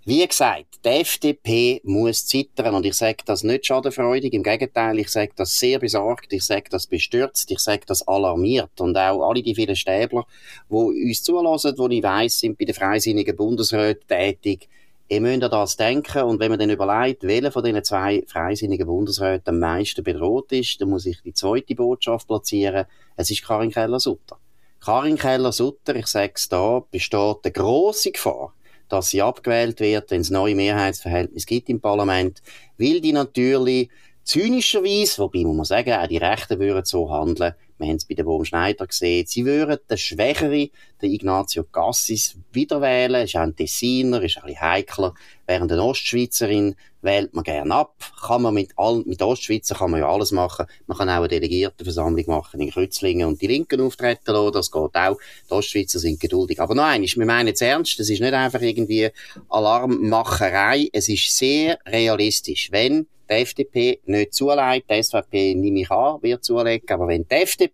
Wie 0.08 0.28
gesagt, 0.28 0.86
die 0.86 0.90
FDP 0.90 1.82
muss 1.84 2.28
zittern 2.28 2.76
und 2.76 2.86
ich 2.86 2.94
sage 2.94 3.24
das 3.26 3.42
nicht 3.44 3.66
schadenfreudig, 3.66 4.34
im 4.34 4.44
Gegenteil, 4.44 5.00
ich 5.00 5.10
sage 5.10 5.32
das 5.36 5.58
sehr 5.58 5.80
besorgt, 5.80 6.32
ich 6.32 6.44
sage 6.44 6.70
das 6.70 6.86
bestürzt, 6.86 7.50
ich 7.50 7.58
sage 7.58 7.88
das 7.88 8.08
alarmiert 8.08 8.80
und 8.80 8.96
auch 8.96 9.28
alle 9.28 9.42
die 9.42 9.56
vielen 9.56 9.76
Stäbler, 9.76 10.28
die 10.70 10.76
uns 10.76 11.24
zulassen, 11.24 11.76
die 11.76 11.98
ich 11.98 12.04
weiss, 12.04 12.38
sind 12.38 12.56
bei 12.56 12.66
den 12.66 12.76
Freisinnigen 12.76 13.36
Bundesräten 13.36 14.08
tätig, 14.08 14.70
Ihr 15.08 15.22
müsst 15.22 15.44
an 15.44 15.52
das 15.52 15.76
denken 15.76 16.22
und 16.24 16.40
wenn 16.40 16.52
man 16.52 16.60
dann 16.60 16.70
überlegt, 16.70 17.24
welcher 17.24 17.52
von 17.52 17.64
diesen 17.64 17.84
zwei 17.84 18.24
freisinnigen 18.28 18.86
Bundesräten 18.86 19.56
am 19.56 19.60
meisten 19.60 20.04
bedroht 20.04 20.52
ist, 20.52 20.82
dann 20.82 20.90
muss 20.90 21.08
ich 21.08 21.22
die 21.22 21.34
zweite 21.34 21.76
Botschaft 21.76 22.28
platzieren. 22.28 22.86
Es 23.16 23.30
ist 23.30 23.44
Karin 23.44 23.72
Keller-Sutter. 23.72 24.38
Karin 24.84 25.18
Keller-Sutter, 25.18 25.96
ich 25.96 26.08
sage 26.08 26.34
es 26.36 26.50
da, 26.50 26.84
besteht 26.90 27.38
eine 27.44 27.52
grosse 27.52 28.12
Gefahr, 28.12 28.54
dass 28.96 29.10
sie 29.10 29.22
abgewählt 29.22 29.80
wird, 29.80 30.12
wenn 30.12 30.22
es 30.22 30.30
neue 30.30 30.56
Mehrheitsverhältnisse 30.56 31.46
gibt 31.46 31.70
im 31.70 31.82
Parlament, 31.82 32.42
weil 32.78 33.02
die 33.02 33.14
natürlich 33.14 33.90
zynischerweise, 34.24 35.20
wobei 35.20 35.44
muss 35.44 35.56
man 35.56 35.66
sagen, 35.66 35.94
auch 35.94 36.08
die 36.08 36.18
Rechten 36.18 36.60
würden 36.60 36.86
so 36.86 37.10
handeln, 37.10 37.54
wir 37.78 37.88
haben 37.88 37.98
es 37.98 38.06
bei 38.06 38.16
der 38.16 38.26
Wurm 38.26 38.46
Schneider 38.46 38.88
gesehen. 38.88 39.26
Sie 39.28 39.46
würden 39.46 39.78
den 39.90 39.98
Schwächeren, 39.98 40.70
den 41.02 41.12
Ignazio 41.12 41.64
Cassis, 41.66 42.38
wieder 42.54 42.80
wählen. 42.80 43.26
Ist 43.26 43.36
auch 43.36 43.42
ein 43.42 43.56
Tessiner, 43.56 44.22
ist 44.22 44.38
ein 44.38 44.44
bisschen 44.44 44.62
heikler. 44.62 45.14
Während 45.46 45.72
der 45.72 45.84
Ostschweizerin 45.84 46.76
wählt 47.02 47.34
man 47.34 47.44
gern 47.44 47.74
ab. 47.74 47.96
Kann 48.26 48.44
man 48.44 48.54
mit 48.54 48.72
all, 48.78 49.04
mit 49.06 49.22
Ostschweizer 49.22 49.76
kann 49.76 49.92
man 49.92 50.00
ja 50.00 50.10
alles 50.10 50.32
machen. 50.32 50.68
Man 50.88 50.98
kann 50.98 51.10
auch 51.10 51.16
eine 51.16 51.28
Delegiertenversammlung 51.28 52.26
machen 52.28 52.62
in 52.62 52.72
Kreuzlingen 52.72 53.28
und 53.28 53.42
die 53.42 53.48
Linken 53.48 53.82
auftreten 53.82 54.32
lassen. 54.32 54.54
Das 54.54 54.72
geht 54.72 54.96
auch. 54.96 55.18
Die 55.50 55.54
Ostschweizer 55.54 56.00
sind 56.00 56.20
geduldig. 56.20 56.62
Aber 56.62 56.82
eines, 56.82 57.18
wir 57.18 57.26
meinen 57.26 57.48
jetzt 57.48 57.62
ernst. 57.62 58.00
Das 58.00 58.10
ist 58.10 58.22
nicht 58.22 58.34
einfach 58.34 58.62
irgendwie 58.62 59.10
Alarmmacherei. 59.50 60.90
Es 60.94 61.10
ist 61.10 61.36
sehr 61.36 61.78
realistisch. 61.86 62.70
Wenn 62.72 63.08
die 63.30 63.34
FDP 63.34 64.00
nicht 64.06 64.34
zuleitet, 64.34 64.90
die 64.90 65.04
SVP 65.04 65.56
nehme 65.56 65.82
ich 65.82 65.92
an, 65.92 66.22
wird 66.22 66.44
zulegen, 66.44 66.90
aber 66.90 67.08
wenn 67.08 67.28
die 67.28 67.36
FDP 67.36 67.65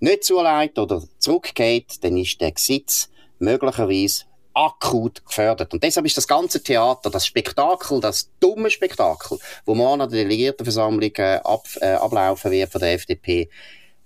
nicht 0.00 0.24
zuleitet 0.24 0.78
oder 0.78 1.02
zurückgeht, 1.18 2.02
dann 2.02 2.16
ist 2.16 2.40
der 2.40 2.52
Gesetz 2.52 3.08
möglicherweise 3.38 4.24
akut 4.54 5.24
gefördert. 5.26 5.72
Und 5.72 5.82
deshalb 5.82 6.06
ist 6.06 6.16
das 6.16 6.28
ganze 6.28 6.62
Theater, 6.62 7.10
das 7.10 7.26
Spektakel, 7.26 8.00
das 8.00 8.30
dumme 8.40 8.70
Spektakel, 8.70 9.38
wo 9.64 9.74
morgen 9.74 10.02
an 10.02 10.10
der 10.10 10.20
Delegiertenversammlung 10.20 11.10
äh, 11.16 11.40
ab, 11.42 11.66
äh, 11.80 11.94
ablaufen 11.94 12.52
wird 12.52 12.70
von 12.70 12.80
der 12.80 12.92
FDP, 12.92 13.48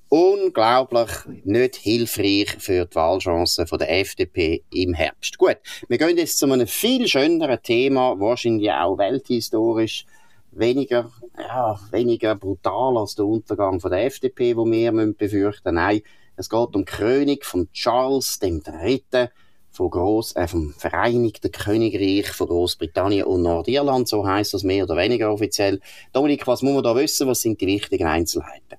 unglaublich 0.09 1.11
nicht 1.45 1.77
hilfreich 1.77 2.57
für 2.59 2.87
die 2.87 2.95
Wahlchancen 2.95 3.67
von 3.67 3.79
der 3.79 3.91
FDP 4.01 4.63
im 4.73 4.95
Herbst. 4.95 5.37
Gut, 5.37 5.59
wir 5.89 5.99
gehen 5.99 6.17
jetzt 6.17 6.39
zu 6.39 6.51
einem 6.51 6.67
viel 6.67 7.07
schöneren 7.07 7.63
Thema, 7.63 8.19
wahrscheinlich 8.19 8.71
auch 8.71 8.97
welthistorisch 8.97 10.07
weniger, 10.51 11.11
ja, 11.39 11.79
weniger 11.91 12.35
brutal 12.35 12.97
als 12.99 13.15
der 13.15 13.27
Untergang 13.27 13.81
von 13.81 13.91
der 13.91 14.05
FDP, 14.07 14.57
wo 14.57 14.65
wir 14.67 14.93
müssen 14.93 15.17
befürchten. 15.17 15.75
Nein, 15.75 16.03
es 16.37 16.49
geht 16.49 16.75
um 16.75 16.85
die 16.85 16.85
König 16.85 17.45
von 17.45 17.71
Charles 17.73 18.39
III. 18.43 19.29
Von 19.71 19.91
Gross, 19.91 20.35
äh, 20.35 20.49
vom 20.49 20.73
Vereinigten 20.73 21.53
Königreich 21.53 22.29
von 22.33 22.49
Großbritannien 22.49 23.25
und 23.25 23.43
Nordirland, 23.43 24.09
so 24.09 24.27
heißt 24.27 24.55
das 24.55 24.65
mehr 24.65 24.85
oder 24.85 24.97
weniger 24.97 25.33
offiziell. 25.33 25.81
Dominik, 26.13 26.47
was 26.47 26.63
muss 26.63 26.75
man 26.75 26.83
da 26.83 26.97
wissen? 26.97 27.29
Was 27.29 27.43
sind 27.43 27.61
die 27.61 27.67
wichtigen 27.67 28.07
Einzelheiten? 28.07 28.77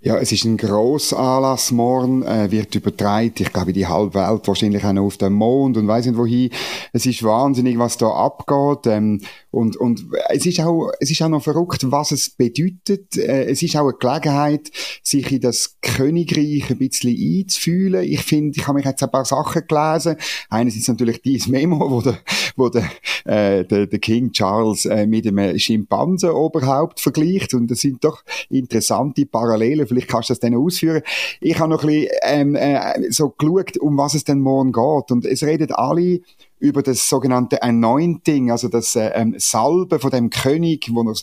Ja, 0.00 0.18
es 0.18 0.30
ist 0.30 0.44
ein 0.44 0.56
Grossanlass 0.56 1.72
morgen, 1.72 2.22
äh, 2.22 2.50
wird 2.52 2.74
übertragen, 2.76 3.32
ich 3.36 3.52
glaube, 3.52 3.72
die 3.72 3.86
halbe 3.86 4.14
Welt, 4.14 4.46
wahrscheinlich 4.46 4.84
auch 4.84 4.92
noch 4.92 5.06
auf 5.06 5.16
dem 5.16 5.32
Mond 5.32 5.76
und 5.76 5.88
weiß 5.88 6.06
nicht 6.06 6.16
wohin. 6.16 6.50
Es 6.92 7.06
ist 7.06 7.24
wahnsinnig, 7.24 7.76
was 7.76 7.98
da 7.98 8.08
abgeht. 8.10 8.86
Ähm, 8.86 9.20
und, 9.50 9.76
und 9.76 10.06
es 10.28 10.46
ist 10.46 10.60
auch, 10.60 10.92
es 11.00 11.10
ist 11.10 11.22
auch 11.22 11.28
noch 11.28 11.42
verrückt, 11.42 11.90
was 11.90 12.12
es 12.12 12.30
bedeutet. 12.30 13.16
Äh, 13.16 13.46
es 13.46 13.62
ist 13.62 13.74
auch 13.76 13.88
eine 13.88 13.94
Gelegenheit, 13.98 14.70
sich 15.02 15.32
in 15.32 15.40
das 15.40 15.76
Königreich 15.80 16.70
ein 16.70 16.78
bisschen 16.78 17.16
einzufühlen. 17.16 18.04
Ich 18.04 18.22
finde, 18.22 18.60
ich 18.60 18.66
habe 18.68 18.76
mich 18.76 18.86
jetzt 18.86 19.02
ein 19.02 19.10
paar 19.10 19.24
Sachen 19.24 19.62
gelesen. 19.66 20.16
Eines 20.50 20.76
ist 20.76 20.88
natürlich 20.88 21.22
dieses 21.22 21.48
Memo, 21.48 21.90
wo 21.90 22.00
der, 22.00 22.18
wo 22.54 22.68
der, 22.68 22.88
äh, 23.24 23.64
der, 23.64 23.86
der 23.88 23.98
King 23.98 24.30
Charles 24.30 24.84
äh, 24.84 25.06
mit 25.06 25.24
dem 25.24 25.58
Schimpansenoberhaupt 25.58 27.00
vergleicht. 27.00 27.54
Und 27.54 27.68
das 27.68 27.80
sind 27.80 28.04
doch 28.04 28.22
interessante 28.48 29.26
Parallelen. 29.26 29.55
Vielleicht 29.86 30.08
kannst 30.08 30.28
du 30.28 30.32
das 30.32 30.40
dann 30.40 30.54
ausführen. 30.54 31.02
Ich 31.40 31.58
habe 31.58 31.70
noch 31.70 31.82
ein 31.82 31.88
bisschen 31.88 32.10
ähm, 32.22 32.54
äh, 32.54 33.10
so 33.10 33.30
geschaut, 33.30 33.76
um 33.78 33.96
was 33.96 34.14
es 34.14 34.24
denn 34.24 34.40
morgen 34.40 34.72
geht. 34.72 35.10
Und 35.10 35.24
es 35.24 35.42
redet 35.42 35.72
alle 35.72 36.20
über 36.58 36.82
das 36.82 37.08
sogenannte 37.08 37.62
Anointing, 37.62 38.50
also 38.50 38.68
das 38.68 38.96
äh, 38.96 39.08
ähm, 39.14 39.34
Salben 39.38 40.00
von 40.00 40.10
dem 40.10 40.30
König, 40.30 40.88
wo 40.90 41.02
er 41.02 41.14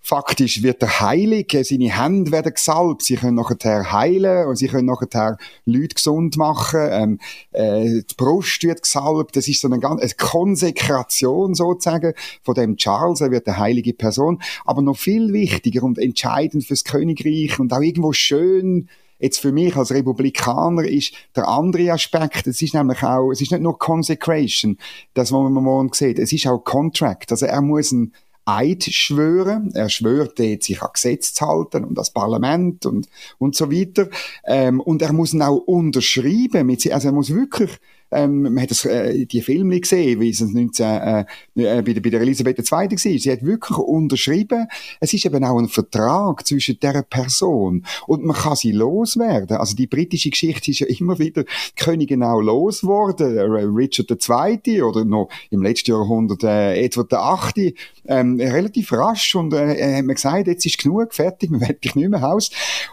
faktisch 0.00 0.62
wird 0.62 0.82
er 0.82 1.00
heilig, 1.00 1.52
äh, 1.54 1.64
seine 1.64 1.96
Hände 1.96 2.30
werden 2.30 2.54
gesalbt, 2.54 3.02
sie 3.02 3.16
können 3.16 3.34
nachher 3.34 3.90
heilen 3.90 4.46
und 4.46 4.56
sie 4.56 4.68
können 4.68 4.86
nachher 4.86 5.36
Leute 5.64 5.94
gesund 5.96 6.36
machen, 6.36 6.80
ähm, 6.90 7.18
äh, 7.50 8.02
die 8.08 8.14
Brust 8.16 8.62
wird 8.62 8.82
gesalbt, 8.82 9.36
das 9.36 9.48
ist 9.48 9.60
so 9.60 9.68
eine 9.68 9.80
ganze 9.80 10.04
eine 10.04 10.12
Konsekration 10.16 11.54
sozusagen 11.54 12.14
von 12.42 12.54
dem 12.54 12.76
Charles, 12.76 13.20
er 13.20 13.32
wird 13.32 13.48
eine 13.48 13.58
heilige 13.58 13.94
Person, 13.94 14.40
aber 14.64 14.80
noch 14.80 14.96
viel 14.96 15.32
wichtiger 15.32 15.82
und 15.82 15.98
entscheidend 15.98 16.64
fürs 16.64 16.84
Königreich 16.84 17.58
und 17.58 17.72
auch 17.72 17.80
irgendwo 17.80 18.12
schön 18.12 18.88
Jetzt 19.18 19.40
für 19.40 19.52
mich 19.52 19.76
als 19.76 19.92
Republikaner 19.92 20.84
ist 20.84 21.12
der 21.34 21.48
andere 21.48 21.92
Aspekt, 21.92 22.46
es 22.46 22.62
ist 22.62 22.74
nämlich 22.74 23.02
auch, 23.02 23.30
es 23.30 23.40
ist 23.40 23.50
nicht 23.50 23.62
nur 23.62 23.78
Consecration, 23.78 24.78
das, 25.14 25.32
was 25.32 25.50
man 25.50 25.64
morgen 25.64 25.92
sieht, 25.92 26.18
es 26.18 26.32
ist 26.32 26.46
auch 26.46 26.58
Contract. 26.58 27.32
Also 27.32 27.46
er 27.46 27.60
muss 27.60 27.92
ein 27.92 28.12
Eid 28.48 28.84
schwören. 28.84 29.72
Er 29.74 29.90
schwört 29.90 30.38
sich 30.38 30.80
an 30.80 30.88
Gesetze 30.94 31.34
zu 31.34 31.46
halten 31.46 31.84
und 31.84 31.98
das 31.98 32.10
Parlament 32.10 32.86
und, 32.86 33.06
und 33.36 33.54
so 33.54 33.70
weiter. 33.70 34.08
Ähm, 34.46 34.80
und 34.80 35.02
er 35.02 35.12
muss 35.12 35.34
ihn 35.34 35.42
auch 35.42 35.58
unterschreiben. 35.58 36.66
Mit, 36.66 36.90
also 36.90 37.08
er 37.08 37.12
muss 37.12 37.34
wirklich 37.34 37.78
ähm, 38.10 38.42
man 38.42 38.60
hat 38.60 38.70
das, 38.70 38.84
äh, 38.84 39.26
die 39.26 39.42
Filme 39.42 39.80
gesehen, 39.80 40.20
wie 40.20 40.30
es 40.30 40.40
19, 40.40 40.86
äh, 40.86 41.20
äh, 41.56 41.82
bei, 41.82 41.92
der, 41.92 42.00
bei 42.00 42.10
der 42.10 42.20
Elisabeth 42.20 42.58
II. 42.58 42.70
war. 42.70 42.98
Sie 42.98 43.30
hat 43.30 43.44
wirklich 43.44 43.76
unterschrieben. 43.78 44.66
Es 45.00 45.12
ist 45.12 45.26
eben 45.26 45.44
auch 45.44 45.58
ein 45.58 45.68
Vertrag 45.68 46.46
zwischen 46.46 46.78
der 46.80 47.02
Person. 47.02 47.84
Und 48.06 48.24
man 48.24 48.36
kann 48.36 48.56
sie 48.56 48.72
loswerden. 48.72 49.58
Also 49.58 49.76
die 49.76 49.86
britische 49.86 50.30
Geschichte 50.30 50.70
ist 50.70 50.80
ja 50.80 50.86
immer 50.86 51.18
wieder 51.18 51.44
Königin 51.76 52.22
auch 52.22 52.40
losgeworden. 52.40 53.36
Äh, 53.36 53.42
Richard 53.42 54.10
II. 54.10 54.82
oder 54.82 55.04
noch 55.04 55.28
im 55.50 55.62
letzten 55.62 55.90
Jahrhundert 55.90 56.44
äh, 56.44 56.82
Edward 56.82 57.12
VIII. 57.12 57.74
Ähm, 58.06 58.40
relativ 58.40 58.92
rasch 58.92 59.34
und 59.34 59.52
äh, 59.52 59.96
hat 59.98 60.04
man 60.04 60.14
gesagt, 60.14 60.46
jetzt 60.46 60.64
ist 60.64 60.78
genug, 60.78 61.14
fertig, 61.14 61.50
man 61.50 61.60
will 61.60 61.76
dich 61.82 61.94
nicht 61.94 62.08
mehr 62.08 62.22
Haus. 62.22 62.50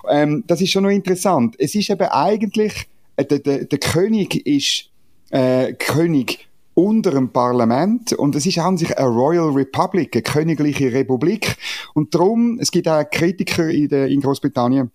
Ähm, 0.10 0.44
das 0.48 0.62
ist 0.62 0.72
schon 0.72 0.84
noch 0.84 0.90
interessant. 0.90 1.56
Es 1.58 1.74
ist 1.74 1.90
eben 1.90 2.08
eigentlich, 2.10 2.88
äh, 3.16 3.24
der, 3.24 3.40
der, 3.40 3.66
der 3.66 3.80
König 3.80 4.46
ist 4.46 4.90
äh, 5.30 5.74
König 5.74 6.48
unter 6.74 7.12
dem 7.12 7.30
Parlament. 7.30 8.14
Und 8.14 8.36
es 8.36 8.46
ist 8.46 8.60
an 8.60 8.78
sich 8.78 8.98
eine 8.98 9.08
Royal 9.08 9.50
Republic, 9.50 10.14
eine 10.14 10.24
königliche 10.24 10.94
Republik. 10.94 11.56
Und 11.94 12.14
darum, 12.14 12.60
es 12.60 12.70
gibt 12.72 12.88
auch 12.88 13.04
Kritiker 13.10 13.70
in, 13.70 13.90
der, 13.90 14.08
in 14.08 14.22
Großbritannien, 14.22 14.92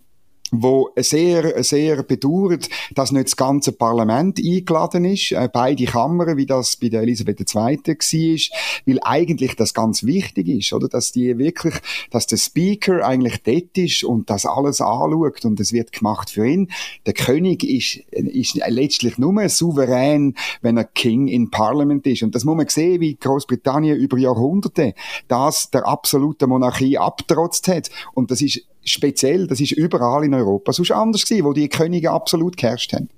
wo 0.51 0.91
sehr, 0.97 1.63
sehr 1.63 2.03
bedauert, 2.03 2.69
dass 2.95 3.13
nicht 3.13 3.27
das 3.27 3.37
ganze 3.37 3.73
Parlament 3.73 4.39
eingeladen 4.39 5.05
ist, 5.05 5.33
äh, 5.33 5.49
beide 5.53 5.85
Kammern, 5.85 6.37
wie 6.37 6.47
das 6.47 6.77
bei 6.77 6.89
der 6.89 7.03
Elisabeth 7.03 7.41
II. 7.41 7.79
war, 7.79 8.59
weil 8.87 8.99
eigentlich 9.03 9.57
das 9.57 9.75
ganz 9.75 10.05
wichtig 10.05 10.49
ist, 10.49 10.73
oder? 10.73 10.89
Dass 10.89 11.13
die 11.13 11.39
wirklich, 11.39 11.75
dass 12.11 12.27
der 12.27 12.37
Speaker 12.37 13.05
eigentlich 13.07 13.43
dort 13.43 13.77
ist 13.79 14.05
und 14.05 14.31
das 14.31 14.47
alles 14.47 14.81
anschaut 14.81 15.45
und 15.45 15.61
es 15.61 15.73
wird 15.73 15.93
gemacht 15.93 16.31
für 16.31 16.47
ihn. 16.47 16.71
Der 17.07 17.15
König 17.15 17.65
ist, 17.65 17.97
ist 18.11 18.61
letztlich 18.67 19.19
nur 19.19 19.49
souverän, 19.49 20.35
wenn 20.63 20.77
er 20.77 20.85
King 20.85 21.29
in 21.29 21.51
Parliament 21.51 22.07
ist. 22.07 22.23
Und 22.23 22.35
das 22.35 22.45
muss 22.45 22.57
man 22.57 22.69
sehen, 22.69 23.01
wie 23.01 23.17
Großbritannien 23.17 23.97
über 23.97 24.19
Jahrhunderte 24.19 24.95
das 25.29 25.71
der 25.71 25.87
absoluten 25.87 26.49
Monarchie 26.49 26.99
abtrotzt 26.99 27.69
hat. 27.69 27.91
Und 28.15 28.31
das 28.31 28.43
ist 28.43 28.67
speziell, 28.85 29.47
das 29.47 29.61
ist 29.61 29.73
überall 29.73 30.25
in 30.25 30.35
Europa 30.35 30.73
sonst 30.73 30.91
anders 30.93 31.25
gewesen, 31.25 31.45
wo 31.45 31.53
die 31.53 31.69
Könige 31.69 32.11
absolut 32.11 32.57
geherrscht 32.57 32.93
haben. 32.93 33.09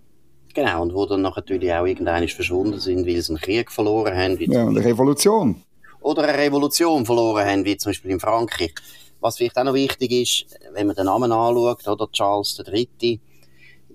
Genau, 0.55 0.83
und 0.83 0.95
wo 0.95 1.07
dann 1.07 1.23
natürlich 1.23 1.73
auch 1.73 1.87
irgendeiner 1.87 2.29
verschwunden 2.29 2.79
sind, 2.79 3.07
weil 3.07 3.21
sie 3.23 3.33
einen 3.33 3.41
Krieg 3.41 3.73
verloren 3.73 4.15
haben. 4.15 4.39
Ja, 4.39 4.67
eine 4.67 4.85
Revolution. 4.85 5.63
Oder 6.01 6.25
eine 6.25 6.37
Revolution 6.37 7.07
verloren 7.07 7.47
haben, 7.47 7.65
wie 7.65 7.77
zum 7.77 7.91
Beispiel 7.91 8.11
in 8.11 8.21
Frankreich. 8.21 8.75
Was 9.21 9.37
vielleicht 9.37 9.57
auch 9.57 9.65
noch 9.65 9.75
wichtig 9.75 10.11
ist, 10.11 10.59
wenn 10.75 10.89
man 10.89 10.97
den 10.97 11.07
Namen 11.07 11.31
anschaut, 11.33 11.87
oder 11.87 12.11
Charles 12.11 12.61
III., 12.67 13.21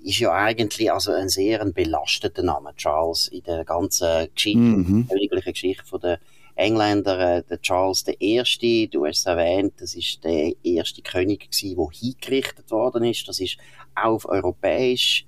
ist 0.04 0.20
ja 0.20 0.32
eigentlich 0.32 0.92
also 0.92 1.12
ein 1.12 1.28
sehr 1.28 1.62
ein 1.62 1.74
belasteter 1.74 2.42
Name, 2.42 2.74
Charles, 2.78 3.28
in 3.28 3.44
der 3.44 3.66
ganzen 3.66 4.30
Geschichte, 4.34 4.60
mhm. 4.60 5.08
königlichen 5.10 5.52
Geschichte 5.52 5.86
von 5.86 6.00
der 6.00 6.20
Engländer, 6.58 7.38
äh, 7.38 7.44
der 7.44 7.62
Charles 7.62 8.06
I., 8.20 8.90
du 8.92 9.06
hast 9.06 9.20
es 9.20 9.26
erwähnt, 9.26 9.74
das 9.78 9.96
ist 9.96 10.24
der 10.24 10.54
erste 10.64 11.02
König 11.02 11.52
gewesen, 11.52 11.78
der 11.78 11.88
hingerichtet 11.92 12.72
worden 12.72 13.04
ist. 13.04 13.28
Das 13.28 13.40
ist 13.40 13.58
auch 13.96 14.14
auf 14.14 14.26
europäisch 14.26 15.26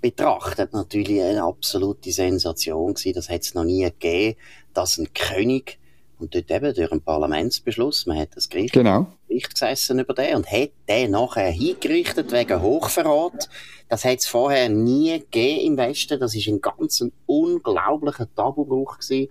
betrachtet 0.00 0.72
natürlich 0.72 1.22
eine 1.22 1.42
absolute 1.42 2.12
Sensation 2.12 2.94
gewesen. 2.94 3.14
Das 3.14 3.28
hat 3.28 3.42
es 3.42 3.54
noch 3.54 3.64
nie 3.64 3.82
gegeben, 3.82 4.36
dass 4.74 4.98
ein 4.98 5.12
König 5.14 5.78
und 6.18 6.34
dort 6.34 6.50
eben 6.50 6.74
durch 6.74 6.92
einen 6.92 7.02
Parlamentsbeschluss, 7.02 8.06
man 8.06 8.18
hat 8.18 8.36
das 8.36 8.48
Gericht, 8.48 8.72
genau. 8.72 9.06
Gericht 9.28 9.52
gesessen 9.52 9.98
über 9.98 10.14
den 10.14 10.36
und 10.36 10.50
hat 10.50 10.70
den 10.88 11.10
nachher 11.10 11.50
hingerichtet 11.50 12.32
wegen 12.32 12.62
Hochverrat. 12.62 13.50
Das 13.88 14.04
hat 14.04 14.18
es 14.20 14.26
vorher 14.26 14.68
nie 14.68 15.18
gegeben 15.18 15.60
im 15.60 15.76
Westen. 15.76 16.18
Das 16.18 16.34
ist 16.34 16.48
ein 16.48 16.60
ganz 16.60 17.04
unglaublicher 17.26 18.28
Tabubruch 18.34 18.98
gewesen. 18.98 19.28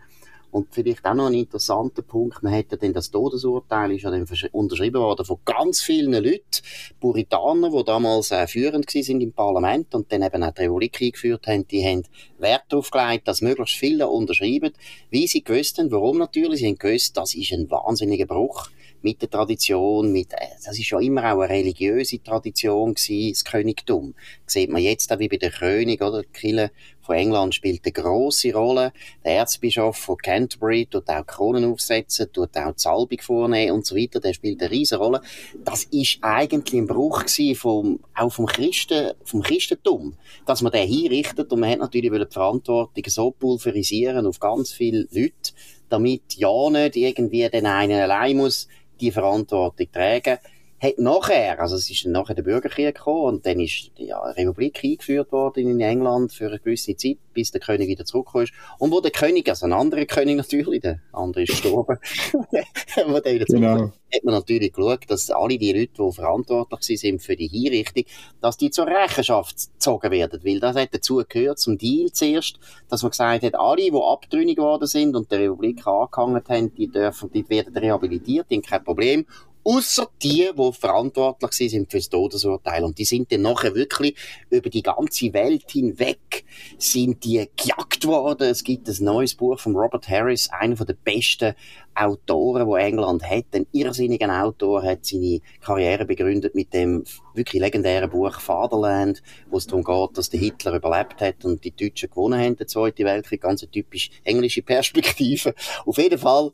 Und 0.55 0.74
vielleicht 0.74 1.05
auch 1.05 1.15
noch 1.15 1.25
ein 1.25 1.33
interessanter 1.33 2.01
Punkt, 2.01 2.41
man 2.41 2.53
hätte 2.53 2.77
dann 2.77 2.93
das 2.93 3.12
Todesurteil 3.12 3.91
ist 3.91 4.03
ja 4.03 4.09
dann 4.09 4.25
unterschrieben 4.53 5.01
worden 5.01 5.25
von 5.25 5.39
ganz 5.43 5.81
vielen 5.81 6.13
Leuten, 6.13 6.62
Puritaner, 7.01 7.71
die 7.71 7.83
damals 7.83 8.31
äh, 8.31 8.47
führend 8.47 8.89
sind 8.89 9.19
im 9.19 9.33
Parlament 9.33 9.93
und 9.93 10.09
dann 10.13 10.21
eben 10.21 10.43
auch 10.43 10.53
die 10.53 10.62
Republik 10.62 11.01
eingeführt 11.01 11.47
haben, 11.47 11.67
die 11.67 11.83
haben 11.83 12.03
Wert 12.38 12.63
darauf 12.69 12.89
gelegt, 12.89 13.27
dass 13.27 13.41
möglichst 13.41 13.75
viele 13.75 14.07
unterschreiben, 14.07 14.71
wie 15.09 15.27
sie 15.27 15.43
gewusst 15.43 15.77
haben, 15.77 15.91
warum 15.91 16.19
natürlich, 16.19 16.62
sie 16.62 16.67
haben 16.67 16.77
gewusst, 16.77 17.17
das 17.17 17.35
ist 17.35 17.51
ein 17.51 17.69
wahnsinniger 17.69 18.25
Bruch 18.25 18.69
mit 19.05 19.21
der 19.21 19.29
Tradition, 19.29 20.12
mit, 20.13 20.31
äh, 20.33 20.47
das 20.65 20.79
ist 20.79 20.89
ja 20.89 21.00
immer 21.00 21.33
auch 21.33 21.41
eine 21.41 21.50
religiöse 21.50 22.24
Tradition 22.24 22.93
gewesen, 22.93 23.33
das 23.33 23.43
Königtum. 23.43 24.15
Das 24.45 24.53
sieht 24.53 24.71
man 24.71 24.81
jetzt 24.81 25.12
auch 25.12 25.19
wie 25.19 25.27
bei 25.27 25.38
der 25.38 25.51
König, 25.51 26.01
oder? 26.01 26.24
Die 26.24 26.29
Kirche 26.29 26.71
von 27.05 27.15
England 27.15 27.53
spielt 27.53 27.81
eine 27.85 27.91
grosse 27.91 28.53
Rolle. 28.53 28.91
Der 29.24 29.38
Erzbischof 29.38 29.95
von 29.95 30.17
Canterbury 30.17 30.88
tut 30.88 31.07
auch 31.07 31.25
Kronen 31.25 31.65
aufsetzen, 31.65 32.31
tut 32.33 32.57
auch 32.57 32.74
die 32.74 32.79
Salbung 32.81 33.21
vornehmen 33.21 33.74
und 33.74 33.85
so 33.85 33.95
weiter. 33.95 34.19
Der 34.19 34.33
spielt 34.33 34.62
eine 34.62 34.71
riesige 34.71 35.00
Rolle. 35.00 35.21
Das 35.63 35.83
ist 35.85 36.17
eigentlich 36.21 36.81
ein 36.81 36.88
Bruch 36.88 37.25
vom, 37.55 38.00
auch 38.15 38.31
vom 38.31 38.47
Christen, 38.47 39.12
vom 39.24 39.43
Christentum, 39.43 40.15
dass 40.45 40.62
man 40.62 40.71
den 40.71 40.88
hinrichtet 40.88 41.51
und 41.51 41.59
man 41.59 41.69
hat 41.69 41.79
natürlich 41.79 42.12
die 42.12 42.33
Verantwortung 42.33 43.03
so 43.07 43.31
pulverisieren 43.31 44.25
auf 44.25 44.39
ganz 44.39 44.71
viele 44.71 45.07
Leute, 45.12 45.53
damit 45.89 46.35
ja 46.35 46.69
nicht 46.71 46.95
irgendwie 46.95 47.47
den 47.50 47.67
einen 47.67 48.00
allein 48.00 48.38
muss 48.38 48.67
die 49.00 49.12
Verantwortung 49.12 49.91
tragen 49.91 50.39
hat 50.86 51.00
nachher, 51.00 51.60
also 51.60 51.75
es 51.75 51.89
ist 51.89 52.06
nachher 52.06 52.36
der 52.36 52.44
Bürgerkrieg 52.44 52.96
gekommen 52.96 53.25
und 53.25 53.46
dann 53.46 53.60
ist 53.60 53.92
die 53.98 54.08
ja, 54.08 54.20
Republik 54.22 54.82
eingeführt 54.84 55.32
worden 55.32 55.70
in 55.70 55.80
England 55.80 56.34
für 56.34 56.48
eine 56.48 56.60
gewisse 56.60 56.96
Zeit, 56.96 57.18
bis 57.34 57.51
der 57.51 57.62
König 57.62 57.88
wieder 57.88 58.06
zurückgekommen 58.06 58.46
ist. 58.46 58.54
Und 58.80 58.92
wo 58.92 59.01
der 59.01 59.12
König, 59.12 59.50
also 59.50 59.65
ein 59.65 59.74
anderer 59.74 60.06
König 60.06 60.38
natürlich, 60.38 60.82
der 60.82 61.00
andere 61.12 61.44
ist 61.44 61.50
gestorben, 61.50 61.98
wo 63.08 63.20
der 63.20 63.34
wieder 63.36 63.46
genau. 63.46 63.92
hat 64.13 64.24
man 64.24 64.34
natürlich 64.36 64.74
geschaut, 64.74 65.06
dass 65.08 65.30
alle 65.32 65.58
die 65.58 65.74
Leute, 65.74 65.94
die 65.98 66.12
verantwortlich 66.12 67.00
sind 67.00 67.22
für 67.22 67.36
die 67.36 67.48
Hinrichtung, 67.48 68.04
dass 68.42 68.58
die 68.58 68.70
zur 68.70 68.88
Rechenschaft 68.88 69.74
gezogen 69.74 70.12
werden, 70.12 70.42
weil 70.44 70.60
das 70.60 70.75
hat 70.75 70.94
dazu 70.94 71.24
gehört, 71.27 71.60
zum 71.60 71.77
Deal 71.77 72.12
zuerst, 72.12 72.60
dass 72.89 73.01
man 73.01 73.12
gesagt 73.12 73.44
hat, 73.44 73.56
alle, 73.56 73.84
die 73.84 73.94
abtrünnig 73.94 74.56
geworden 74.56 74.88
sind 74.88 75.15
und 75.15 75.32
der 75.32 75.39
Republik 75.39 75.86
angehangen 75.86 76.44
haben, 76.48 76.75
die 76.75 76.88
dürfen, 76.88 77.32
die 77.32 77.50
werden 77.50 77.75
rehabilitiert, 77.75 78.48
die 78.50 78.56
haben 78.56 78.62
kein 78.62 78.84
Problem 78.84 79.25
Außer 79.67 80.07
die, 80.22 80.48
die 80.55 80.74
verantwortlich 80.74 81.72
sind 81.72 81.89
für 81.89 81.98
das 81.98 82.10
Todesurteil. 82.10 82.84
Und 82.84 83.00
die 83.00 83.05
sind 83.05 83.31
dann 83.31 83.41
nachher 83.41 83.74
wirklich 83.74 84.15
über 84.51 84.69
die 84.69 84.84
ganze 84.84 85.34
Welt 85.34 85.71
hinweg 85.71 86.45
sind 86.78 87.23
die 87.23 87.49
gejagt 87.56 88.06
worden. 88.06 88.47
Es 88.47 88.63
gibt 88.63 88.88
ein 88.88 89.04
neues 89.04 89.34
Buch 89.34 89.60
von 89.60 89.75
Robert 89.75 90.08
Harris, 90.08 90.49
einer 90.51 90.75
der 90.75 90.93
besten 90.93 91.56
Autoren, 91.95 92.67
wo 92.67 92.75
England 92.75 93.23
hat. 93.23 93.45
Ein 93.54 93.65
irrsinniger 93.71 94.43
Autor 94.43 94.84
hat 94.84 95.06
seine 95.06 95.41
Karriere 95.62 96.06
begründet 96.06 96.54
mit 96.54 96.71
dem 96.73 97.04
wirklich 97.34 97.62
legendären 97.62 98.10
Buch 98.10 98.39
Fatherland, 98.39 99.23
wo 99.49 99.58
es 99.58 99.65
darum 99.65 99.84
geht, 99.84 100.17
dass 100.17 100.30
der 100.30 100.39
Hitler 100.39 100.75
überlebt 100.75 101.21
hat 101.21 101.43
und 101.43 101.63
die 101.63 101.75
Deutschen 101.75 102.10
gewonnen 102.10 102.39
haben, 102.39 102.56
der 102.56 102.67
Zweite 102.67 103.04
Weltkrieg. 103.04 103.41
Ganz 103.41 103.63
eine 103.63 103.71
typisch 103.71 104.12
englische 104.23 104.62
Perspektive. 104.62 105.56
Auf 105.86 105.97
jeden 105.97 106.19
Fall 106.19 106.51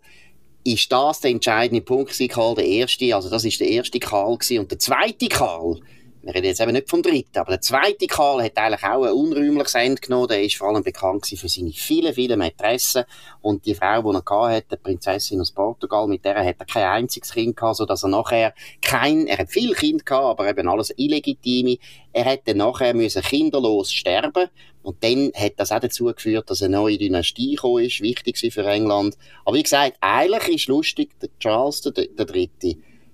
ist 0.64 0.92
das 0.92 1.22
der 1.22 1.32
entscheidende 1.32 1.82
Punkt 1.82 2.12
gewesen, 2.12 2.30
Karl 2.30 2.56
der 2.56 2.66
Erste. 2.66 3.16
Also 3.16 3.30
das 3.30 3.46
ist 3.46 3.60
der 3.60 3.70
erste 3.70 4.00
Karl 4.00 4.38
gewesen. 4.38 4.60
Und 4.60 4.72
der 4.72 4.80
zweite 4.80 5.28
Karl, 5.28 5.80
wir 6.24 6.36
reden 6.36 6.46
jetzt 6.46 6.62
eben 6.62 6.74
nicht 6.74 6.88
vom 6.88 7.02
dritten, 7.02 7.40
aber 7.40 7.54
der 7.54 7.62
zweite 7.62 8.06
Karl 8.06 8.44
hat 8.44 8.56
eigentlich 8.56 8.84
auch 8.84 9.04
ein 9.04 9.12
unrühmliches 9.12 9.74
Ende 9.74 10.00
genommen. 10.00 10.28
Der 10.28 10.44
ist 10.44 10.56
vor 10.56 10.68
allem 10.68 10.84
bekannt 10.84 11.26
für 11.26 11.50
seine 11.50 11.72
vielen, 11.72 12.14
vielen 12.14 12.38
Mätressen. 12.38 13.06
Und 13.42 13.66
die 13.66 13.74
Frau, 13.74 14.04
die 14.04 14.20
er 14.20 14.56
hatte, 14.56 14.78
die 14.78 14.78
Prinzessin 14.78 15.42
aus 15.42 15.52
Portugal, 15.52 16.08
mit 16.08 16.24
der 16.24 16.46
hat 16.46 16.58
er 16.60 16.66
kein 16.66 16.84
einziges 16.84 17.32
Kind 17.34 17.58
gehabt, 17.58 17.78
sodass 17.78 18.04
er 18.04 18.10
nachher 18.10 18.54
kein, 18.84 19.26
er 19.26 19.40
hat 19.40 19.50
viel 19.50 19.74
Kind 19.74 20.06
gehabt, 20.06 20.40
aber 20.40 20.48
eben 20.48 20.68
alles 20.68 20.94
illegitime. 20.96 21.78
Er 22.14 22.26
hätte 22.26 22.54
nachher 22.54 22.94
müssen 22.94 23.24
kinderlos 23.24 23.92
sterben. 23.92 24.50
Und 24.84 25.04
dann 25.04 25.32
hat 25.36 25.54
das 25.58 25.72
auch 25.72 25.80
dazu 25.80 26.06
geführt, 26.06 26.50
dass 26.50 26.62
eine 26.62 26.78
neue 26.78 26.98
Dynastie 26.98 27.56
gekommen 27.56 27.84
ist, 27.84 28.02
wichtig 28.02 28.38
für 28.38 28.66
England. 28.66 29.18
Aber 29.46 29.56
wie 29.56 29.64
gesagt, 29.64 29.98
eigentlich 30.02 30.56
ist 30.56 30.68
lustig, 30.68 31.12
der 31.22 31.30
Charles 31.40 31.82
der, 31.82 31.92
der 31.92 32.28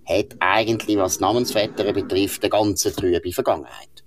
hat 0.07 0.35
eigentlich, 0.39 0.97
was 0.97 1.19
Namensvetter 1.19 1.91
betrifft, 1.91 2.43
eine 2.43 2.49
ganze 2.49 2.93
trübe 2.93 3.31
Vergangenheit. 3.31 4.03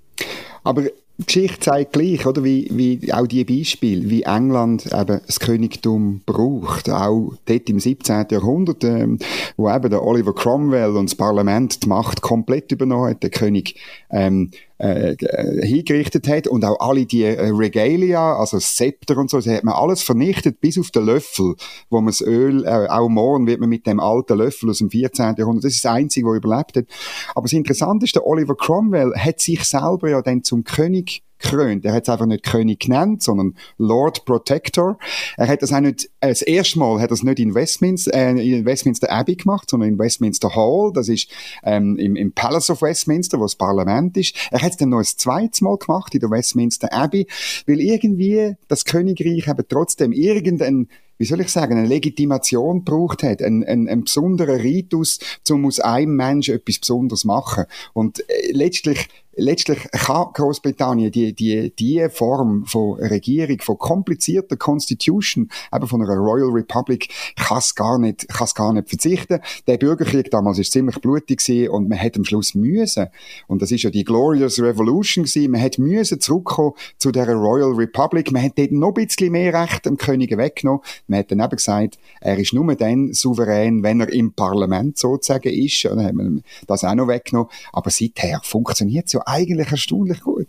Aber 0.64 0.82
die 1.20 1.26
Geschichte 1.26 1.60
zeigt 1.60 1.92
gleich, 1.92 2.26
oder, 2.26 2.42
wie, 2.42 2.68
wie 2.72 3.12
auch 3.12 3.26
die 3.26 3.44
Beispiele, 3.44 4.08
wie 4.08 4.22
England 4.22 4.86
eben 4.86 5.20
das 5.26 5.38
Königtum 5.38 6.22
braucht. 6.24 6.88
Auch 6.88 7.34
dort 7.44 7.68
im 7.68 7.78
17. 7.78 8.26
Jahrhundert, 8.30 8.84
ähm, 8.84 9.18
wo 9.58 9.70
eben 9.70 9.90
der 9.90 10.02
Oliver 10.02 10.34
Cromwell 10.34 10.96
und 10.96 11.10
das 11.10 11.14
Parlament 11.14 11.84
die 11.84 11.88
Macht 11.88 12.22
komplett 12.22 12.72
übernommen 12.72 13.10
hat, 13.10 13.22
der 13.22 13.30
König 13.30 13.78
ähm, 14.10 14.50
äh, 14.80 15.16
hingerichtet 15.62 16.26
hat 16.26 16.46
und 16.46 16.64
auch 16.64 16.80
alle 16.80 17.04
die 17.04 17.24
äh, 17.24 17.50
Regalia, 17.50 18.36
also 18.36 18.56
das 18.56 18.76
Zepter 18.76 19.16
und 19.18 19.28
so, 19.28 19.36
das 19.36 19.46
hat 19.46 19.64
man 19.64 19.74
alles 19.74 20.02
vernichtet, 20.02 20.60
bis 20.60 20.78
auf 20.78 20.90
den 20.90 21.04
Löffel, 21.04 21.54
wo 21.90 22.00
man 22.00 22.06
das 22.06 22.22
Öl, 22.22 22.64
äh, 22.64 22.88
auch 22.88 23.08
morgen 23.08 23.46
wird 23.46 23.60
man 23.60 23.68
mit 23.68 23.86
dem 23.86 24.00
alten 24.00 24.38
Löffel 24.38 24.70
aus 24.70 24.78
dem 24.78 24.90
14. 24.90 25.34
Jahrhundert, 25.36 25.64
das 25.64 25.74
ist 25.74 25.84
das 25.84 25.92
Einzige, 25.92 26.26
was 26.26 26.38
überlebt 26.38 26.76
hat. 26.76 26.86
Aber 27.34 27.44
das 27.44 27.52
Interessante 27.52 28.06
ist, 28.06 28.14
der 28.14 28.26
Oliver 28.26 28.56
Cromwell 28.56 29.12
hat 29.16 29.40
sich 29.40 29.64
selber 29.64 30.08
ja 30.08 30.22
dann 30.22 30.42
zum 30.42 30.64
König 30.64 31.22
gekrönt. 31.40 31.84
Er 31.84 31.92
hat 31.92 32.04
es 32.04 32.08
einfach 32.08 32.26
nicht 32.26 32.44
König 32.44 32.80
genannt, 32.80 33.22
sondern 33.22 33.54
Lord 33.78 34.24
Protector. 34.24 34.98
Er 35.36 35.48
hat 35.48 35.62
das 35.62 35.72
auch 35.72 35.80
nicht, 35.80 36.10
äh, 36.20 36.28
das 36.28 36.42
erste 36.42 36.78
Mal 36.78 37.00
hat 37.00 37.10
es 37.10 37.22
nicht 37.22 37.38
in 37.38 37.54
Westminster, 37.54 38.12
äh, 38.14 38.30
in 38.30 38.64
Westminster 38.64 39.10
Abbey 39.10 39.36
gemacht, 39.36 39.70
sondern 39.70 39.90
in 39.90 39.98
Westminster 39.98 40.54
Hall. 40.54 40.92
Das 40.92 41.08
ist 41.08 41.30
ähm, 41.64 41.96
im, 41.96 42.16
im 42.16 42.32
Palace 42.32 42.70
of 42.70 42.82
Westminster, 42.82 43.38
wo 43.38 43.44
das 43.44 43.56
Parlament 43.56 44.16
ist. 44.16 44.36
Er 44.50 44.62
hat 44.62 44.72
es 44.72 44.76
dann 44.76 44.90
noch 44.90 44.98
ein 44.98 45.04
zweites 45.04 45.60
Mal 45.60 45.76
gemacht 45.76 46.14
in 46.14 46.20
der 46.20 46.30
Westminster 46.30 46.92
Abbey, 46.92 47.26
weil 47.66 47.80
irgendwie 47.80 48.56
das 48.68 48.84
Königreich 48.84 49.48
eben 49.48 49.64
trotzdem 49.68 50.12
irgendein 50.12 50.88
wie 51.20 51.26
soll 51.26 51.42
ich 51.42 51.50
sagen, 51.50 51.76
eine 51.76 51.86
Legitimation 51.86 52.82
braucht 52.82 53.22
hat, 53.22 53.42
ein, 53.42 53.62
ein, 53.62 53.88
ein 53.88 54.04
besonderer 54.04 54.60
Ritus, 54.60 55.18
um 55.50 55.66
aus 55.66 55.78
einem 55.78 56.16
Menschen 56.16 56.54
etwas 56.54 56.78
Besonderes 56.78 57.26
machen. 57.26 57.66
Und 57.92 58.20
äh, 58.20 58.52
letztlich 58.52 59.06
letztlich 59.34 59.88
kann 59.90 60.28
Großbritannien 60.32 61.10
die, 61.10 61.32
die, 61.32 61.72
die 61.74 62.06
Form 62.10 62.64
von 62.66 62.98
Regierung, 62.98 63.60
von 63.60 63.78
komplizierter 63.78 64.56
Constitution, 64.56 65.50
eben 65.72 65.86
von 65.86 66.02
einer 66.02 66.16
Royal 66.16 66.50
Republic, 66.50 67.08
kann 67.36 67.58
es 67.58 67.74
gar 67.74 67.98
nicht, 67.98 68.28
kann 68.28 68.44
es 68.44 68.54
gar 68.54 68.72
nicht 68.72 68.88
verzichten. 68.88 69.40
Der 69.66 69.78
Bürgerkrieg 69.78 70.30
damals 70.30 70.58
ist 70.58 70.72
ziemlich 70.72 71.00
blutig 71.00 71.44
gewesen 71.44 71.70
und 71.70 71.88
man 71.88 72.00
hat 72.00 72.16
am 72.16 72.24
Schluss 72.24 72.54
müssen, 72.54 73.08
und 73.46 73.62
das 73.62 73.70
ist 73.72 73.82
ja 73.82 73.90
die 73.90 74.04
Glorious 74.04 74.60
Revolution 74.60 75.24
gewesen, 75.24 75.50
man 75.50 75.60
hat 75.60 75.78
müssen 75.78 76.20
zurückkommen 76.20 76.72
zu 76.98 77.10
der 77.10 77.28
Royal 77.34 77.72
Republic. 77.72 78.30
Man 78.32 78.42
hat 78.42 78.58
dort 78.58 78.72
noch 78.72 78.94
ein 78.96 79.06
bisschen 79.06 79.32
mehr 79.32 79.52
Recht 79.52 79.86
dem 79.86 79.96
König 79.96 80.36
weggenommen. 80.36 80.82
Man 81.06 81.20
hat 81.20 81.30
dann 81.30 81.40
eben 81.40 81.56
gesagt, 81.56 81.98
er 82.20 82.38
ist 82.38 82.52
nur 82.52 82.74
dann 82.74 83.12
souverän, 83.12 83.82
wenn 83.82 84.00
er 84.00 84.12
im 84.12 84.32
Parlament 84.32 84.98
sozusagen 84.98 85.52
ist. 85.52 85.84
Dann 85.84 86.04
hat 86.04 86.14
man 86.14 86.42
das 86.66 86.84
auch 86.84 86.94
noch 86.94 87.08
weggenommen. 87.08 87.50
Aber 87.72 87.90
seither 87.90 88.40
funktioniert 88.42 89.06
es 89.06 89.14
ja 89.14 89.19
eigentlich 89.26 89.70
erstaunlich 89.70 90.20
gut. 90.20 90.48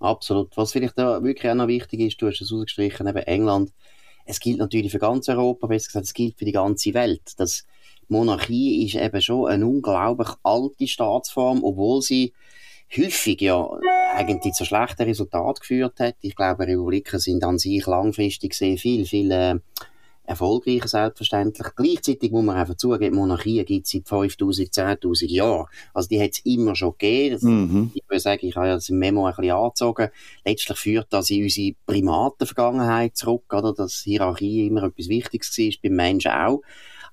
Absolut. 0.00 0.56
Was 0.56 0.72
vielleicht 0.72 0.98
da 0.98 1.22
wirklich 1.22 1.50
auch 1.50 1.54
noch 1.54 1.68
wichtig 1.68 2.00
ist, 2.00 2.20
du 2.20 2.28
hast 2.28 2.40
es 2.40 2.52
ausgestrichen, 2.52 3.06
eben 3.06 3.18
England. 3.18 3.72
Es 4.26 4.40
gilt 4.40 4.58
natürlich 4.58 4.92
für 4.92 4.98
ganz 4.98 5.28
Europa, 5.28 5.66
besser 5.66 5.88
gesagt, 5.88 6.06
es 6.06 6.14
gilt 6.14 6.38
für 6.38 6.44
die 6.44 6.52
ganze 6.52 6.94
Welt. 6.94 7.32
Das 7.36 7.64
Monarchie 8.08 8.84
ist 8.84 8.96
eben 8.96 9.20
schon 9.20 9.48
eine 9.48 9.66
unglaublich 9.66 10.28
alte 10.42 10.86
Staatsform, 10.86 11.62
obwohl 11.64 12.02
sie 12.02 12.32
häufig 12.96 13.40
ja 13.40 13.68
eigentlich 14.14 14.54
zu 14.54 14.64
schlechten 14.64 15.02
Resultaten 15.02 15.60
geführt 15.60 16.00
hat. 16.00 16.16
Ich 16.20 16.36
glaube, 16.36 16.66
Republiken 16.66 17.18
sind 17.18 17.44
an 17.44 17.58
sich 17.58 17.86
langfristig 17.86 18.54
sehr 18.54 18.76
viel, 18.76 19.06
viel 19.06 19.30
äh, 19.30 19.58
erfolgreicher 20.24 20.88
selbstverständlich. 20.88 21.68
Gleichzeitig 21.76 22.32
muss 22.32 22.44
man 22.44 22.56
einfach 22.56 22.76
zugeben, 22.76 23.16
Monarchien 23.16 23.64
gibt 23.64 23.86
es 23.86 23.92
seit 23.92 24.08
5000, 24.08 24.72
10.000 24.72 25.26
Jahren. 25.26 25.66
Also 25.92 26.08
die 26.08 26.20
hat 26.20 26.30
es 26.32 26.40
immer 26.44 26.74
schon 26.74 26.92
gegeben. 26.92 27.38
Mhm. 27.42 27.90
Ich 27.94 28.02
würde 28.08 28.20
sagen, 28.20 28.46
ich 28.46 28.56
habe 28.56 28.68
ja 28.68 28.74
das 28.74 28.88
im 28.88 28.98
Memo 28.98 29.26
ein 29.26 29.34
bisschen 29.34 29.52
angezogen. 29.52 30.08
Letztlich 30.44 30.78
führt 30.78 31.06
das 31.10 31.30
in 31.30 31.42
unsere 31.42 31.74
Primatenvergangenheit 31.86 33.16
zurück, 33.16 33.52
oder? 33.52 33.74
Dass 33.74 34.02
Hierarchie 34.02 34.66
immer 34.66 34.84
etwas 34.84 35.08
Wichtiges 35.08 35.56
war, 35.58 35.70
beim 35.82 35.96
Menschen 35.96 36.30
auch. 36.32 36.62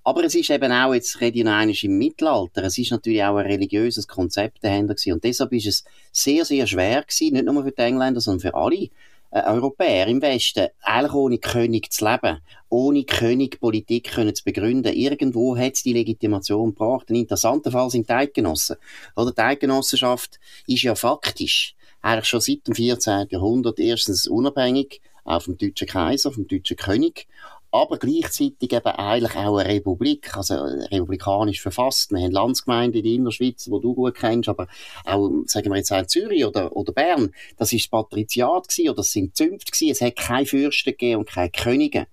Aber 0.04 0.24
es 0.24 0.34
ist 0.34 0.50
eben 0.50 0.71
auch, 0.71 0.95
jetzt 0.95 1.21
rede 1.21 1.41
im 1.41 1.97
Mittelalter, 1.97 2.63
es 2.63 2.78
ist 2.78 2.89
natürlich 2.89 3.24
auch 3.24 3.36
ein 3.38 3.45
religiöses 3.45 4.08
Konzept 4.08 4.63
dahinter 4.63 4.95
gewesen. 4.95 5.13
Und 5.13 5.24
deshalb 5.24 5.54
ist 5.54 5.67
es 5.67 5.84
sehr, 6.12 6.43
sehr 6.43 6.65
schwer 6.65 7.04
gewesen, 7.04 7.34
nicht 7.34 7.45
nur 7.45 7.63
für 7.63 7.71
die 7.71 7.82
Engländer, 7.82 8.19
sondern 8.19 8.39
für 8.39 8.56
alle 8.56 8.89
äh, 9.31 9.41
Europäer 9.43 10.07
im 10.07 10.21
Westen, 10.21 10.67
eigentlich 10.81 11.13
ohne 11.13 11.37
König 11.37 11.91
zu 11.91 12.05
leben, 12.05 12.39
ohne 12.69 13.03
König 13.03 13.59
Politik 13.59 14.11
können 14.11 14.35
zu 14.35 14.43
begründen. 14.43 14.93
Irgendwo 14.93 15.57
hat 15.57 15.73
es 15.73 15.83
die 15.83 15.93
Legitimation 15.93 16.69
gebracht. 16.69 17.09
Ein 17.09 17.15
interessanter 17.15 17.71
Fall 17.71 17.89
sind 17.89 18.09
die 18.09 18.13
Eidgenossen. 18.13 18.77
Oder 19.15 19.31
die 19.31 19.41
Eidgenossenschaft 19.41 20.39
ist 20.67 20.83
ja 20.83 20.95
faktisch 20.95 21.75
eigentlich 22.01 22.29
schon 22.29 22.41
seit 22.41 22.67
dem 22.67 22.75
14. 22.75 23.27
Jahrhundert 23.29 23.79
erstens 23.79 24.27
unabhängig, 24.27 25.01
auch 25.23 25.41
vom 25.41 25.57
deutschen 25.57 25.87
Kaiser, 25.87 26.31
vom 26.31 26.47
deutschen 26.47 26.77
König, 26.77 27.27
aber 27.71 27.97
gleichzeitig 27.97 28.73
eben 28.73 28.86
eigentlich 28.86 29.36
auch 29.36 29.57
eine 29.57 29.69
Republik, 29.69 30.36
also 30.36 30.55
republikanisch 30.55 31.62
verfasst. 31.62 32.12
Wir 32.12 32.21
haben 32.21 32.31
Landsgemeinden 32.31 32.99
in 32.99 33.03
der 33.03 33.13
Innerschweiz, 33.13 33.63
die 33.65 33.69
du 33.69 33.95
gut 33.95 34.15
kennst, 34.15 34.49
aber 34.49 34.67
auch, 35.05 35.29
sagen 35.45 35.71
wir 35.71 35.77
jetzt 35.77 35.91
auch 35.91 36.05
Zürich 36.05 36.45
oder, 36.45 36.75
oder 36.75 36.91
Bern, 36.91 37.31
das 37.57 37.71
ist 37.73 37.86
das 37.86 37.89
Patriziat 37.89 38.67
gewesen, 38.67 38.89
oder 38.89 38.97
das 38.97 39.12
sind 39.12 39.36
Zünfte 39.36 39.71
gewesen, 39.71 39.91
es 39.91 40.01
hat 40.01 40.15
keine 40.17 40.45
Fürsten 40.45 40.91
gegeben 40.91 41.19
und 41.19 41.29
keine 41.29 41.49
Könige. 41.49 42.07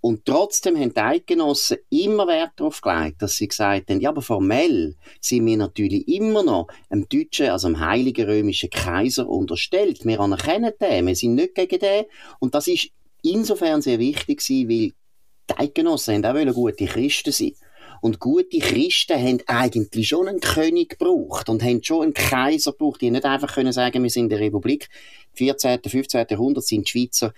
Und 0.00 0.26
trotzdem 0.26 0.76
haben 0.76 0.92
die 0.92 1.00
Eidgenossen 1.00 1.78
immer 1.88 2.26
Wert 2.26 2.52
darauf 2.56 2.82
gelegt, 2.82 3.22
dass 3.22 3.36
sie 3.36 3.48
gesagt 3.48 3.88
haben, 3.88 4.00
ja, 4.00 4.10
aber 4.10 4.20
formell 4.20 4.96
sind 5.18 5.46
wir 5.46 5.56
natürlich 5.56 6.06
immer 6.08 6.42
noch 6.42 6.66
dem 6.92 7.08
deutschen, 7.08 7.48
also 7.48 7.68
dem 7.68 7.80
heiligen 7.80 8.26
römischen 8.26 8.68
Kaiser 8.68 9.26
unterstellt. 9.26 10.04
Wir 10.04 10.20
anerkennen 10.20 10.72
den, 10.78 11.06
wir 11.06 11.16
sind 11.16 11.36
nicht 11.36 11.54
gegen 11.54 11.78
den. 11.78 12.04
Und 12.38 12.54
das 12.54 12.68
ist 12.68 12.90
insofern 13.24 13.82
sehr 13.82 13.98
wichtig 13.98 14.38
gewesen, 14.40 14.68
weil 14.68 14.92
die 15.50 15.58
Eidgenossen 15.58 16.24
auch 16.24 16.54
gute 16.54 16.86
Christen 16.86 17.32
sein 17.32 17.52
und 18.04 18.20
gute 18.20 18.58
Christen 18.58 19.18
haben 19.18 19.38
eigentlich 19.46 20.08
schon 20.08 20.28
einen 20.28 20.40
König 20.40 20.90
gebraucht 20.90 21.48
und 21.48 21.62
haben 21.62 21.82
schon 21.82 22.02
einen 22.02 22.12
Kaiser 22.12 22.72
gebraucht. 22.72 23.00
Die 23.00 23.06
haben 23.06 23.14
nicht 23.14 23.24
einfach 23.24 23.54
können 23.54 23.72
sagen, 23.72 24.02
wir 24.02 24.10
sind 24.10 24.30
eine 24.30 24.42
Republik. 24.42 24.90
14., 25.32 25.80
15. 25.82 26.26
Jahrhundert 26.28 26.66
sind 26.66 26.86
die 26.86 26.90
Schweizer 26.90 27.32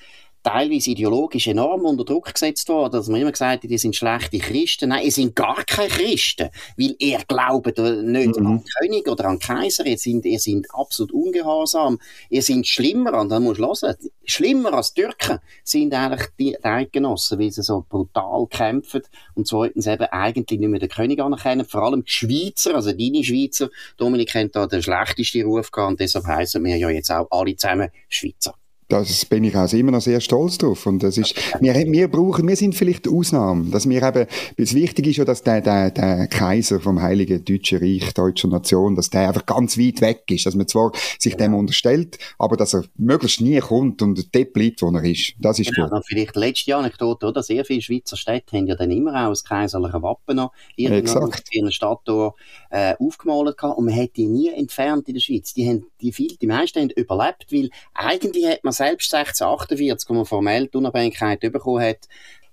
teilweise 0.46 0.90
ideologisch 0.90 1.48
enorm 1.48 1.86
unter 1.86 2.04
Druck 2.04 2.32
gesetzt 2.32 2.68
worden, 2.68 2.92
dass 2.92 3.08
man 3.08 3.20
immer 3.20 3.32
gesagt 3.32 3.64
hat, 3.64 3.70
die 3.70 3.78
sind 3.78 3.96
schlechte 3.96 4.38
Christen. 4.38 4.90
Nein, 4.90 5.04
ihr 5.04 5.10
sind 5.10 5.34
gar 5.34 5.64
keine 5.64 5.88
Christen, 5.88 6.50
weil 6.76 6.94
ihr 7.00 7.18
glaubt 7.26 7.66
nicht 7.66 8.38
mhm. 8.38 8.46
an 8.46 8.64
König 8.78 9.08
oder 9.08 9.24
an 9.24 9.40
Kaiser, 9.40 9.84
ihr 9.86 9.98
sind, 9.98 10.24
ihr 10.24 10.38
sind 10.38 10.68
absolut 10.72 11.10
ungehorsam, 11.10 11.98
ihr 12.30 12.42
sind 12.42 12.64
schlimmer, 12.64 13.18
und 13.18 13.30
dann 13.30 13.42
musst 13.42 13.58
du 13.58 13.64
hören, 13.64 13.96
schlimmer 14.24 14.72
als 14.74 14.94
Türken 14.94 15.40
sind 15.64 15.92
eigentlich 15.92 16.28
die 16.38 16.62
Eidgenossen, 16.62 17.40
weil 17.40 17.50
sie 17.50 17.64
so 17.64 17.84
brutal 17.88 18.46
kämpfen 18.48 19.02
und 19.34 19.48
zweitens 19.48 19.88
eben 19.88 20.04
eigentlich 20.04 20.60
nicht 20.60 20.68
mehr 20.68 20.78
den 20.78 20.88
König 20.88 21.20
anerkennen, 21.20 21.64
vor 21.64 21.82
allem 21.82 22.04
die 22.04 22.12
Schweizer, 22.12 22.76
also 22.76 22.92
deine 22.92 23.24
Schweizer, 23.24 23.68
Dominik 23.96 24.28
kennt 24.28 24.54
da 24.54 24.68
den 24.68 24.82
schlechtesten 24.82 25.42
Ruf 25.42 25.72
gehabt 25.72 25.90
und 25.90 26.00
deshalb 26.00 26.26
heißen 26.26 26.62
wir 26.62 26.76
ja 26.76 26.90
jetzt 26.90 27.10
auch 27.10 27.26
alle 27.30 27.56
zusammen 27.56 27.90
Schweizer 28.08 28.54
das 28.88 29.24
bin 29.24 29.44
ich 29.44 29.56
also 29.56 29.76
immer 29.76 29.90
noch 29.92 30.00
sehr 30.00 30.20
stolz 30.20 30.58
drauf. 30.58 30.86
Und 30.86 31.02
das 31.02 31.18
ist, 31.18 31.34
wir, 31.60 31.74
wir 31.74 32.08
brauchen, 32.08 32.46
wir 32.46 32.56
sind 32.56 32.74
vielleicht 32.74 33.06
die 33.06 33.10
Ausnahme. 33.10 33.70
Dass 33.70 33.88
wir 33.88 34.02
eben, 34.02 34.26
das 34.56 34.74
Wichtige 34.74 35.10
ist 35.10 35.16
ja, 35.16 35.24
dass 35.24 35.42
der, 35.42 35.60
der, 35.60 35.90
der 35.90 36.28
Kaiser 36.28 36.80
vom 36.80 37.02
Heiligen 37.02 37.44
Deutschen 37.44 37.78
Reich, 37.78 38.14
Deutscher 38.14 38.48
Nation, 38.48 38.94
dass 38.94 39.10
der 39.10 39.28
einfach 39.28 39.44
ganz 39.44 39.76
weit 39.76 40.00
weg 40.00 40.22
ist. 40.30 40.46
Dass 40.46 40.54
man 40.54 40.68
zwar 40.68 40.92
sich 41.18 41.36
dem 41.36 41.54
unterstellt, 41.54 42.18
aber 42.38 42.56
dass 42.56 42.74
er 42.74 42.84
möglichst 42.96 43.40
nie 43.40 43.58
kommt 43.58 44.02
und 44.02 44.34
dort 44.34 44.52
bleibt, 44.52 44.82
wo 44.82 44.90
er 44.90 45.04
ist. 45.04 45.34
Das 45.40 45.58
ist 45.58 45.74
genau, 45.74 45.88
gut. 45.88 46.04
Vielleicht 46.06 46.36
letzte 46.36 46.76
Anekdote, 46.76 47.26
oder? 47.26 47.42
Sehr 47.42 47.64
viele 47.64 47.82
Schweizer 47.82 48.16
Städte 48.16 48.56
haben 48.56 48.66
ja 48.66 48.76
dann 48.76 48.90
immer 48.90 49.26
auch 49.26 49.30
das 49.30 49.42
kaiserliche 49.42 50.00
Wappen 50.02 50.36
noch 50.36 50.52
irgendwo 50.76 51.28
ihren 51.52 51.72
Stadttor, 51.72 52.34
äh, 52.70 52.94
aufgemalt 52.98 53.56
gehabt. 53.56 53.78
Und 53.78 53.86
man 53.86 53.96
hat 53.96 54.10
die 54.16 54.26
nie 54.26 54.50
entfernt 54.50 55.08
in 55.08 55.14
der 55.14 55.20
Schweiz. 55.20 55.54
Die 55.54 55.68
haben, 55.68 55.86
die 56.00 56.12
viel, 56.12 56.36
die 56.36 56.46
meisten 56.46 56.80
haben 56.80 56.90
überlebt, 56.90 57.46
weil 57.50 57.70
eigentlich 57.94 58.46
hat 58.46 58.62
man 58.62 58.75
selbst 58.76 59.12
1648, 59.14 60.08
wo 60.08 60.14
man 60.14 60.26
formell 60.26 60.68
die 60.68 60.76
Unabhängigkeit 60.76 61.40
bekommen 61.40 61.82
hat, 61.82 62.08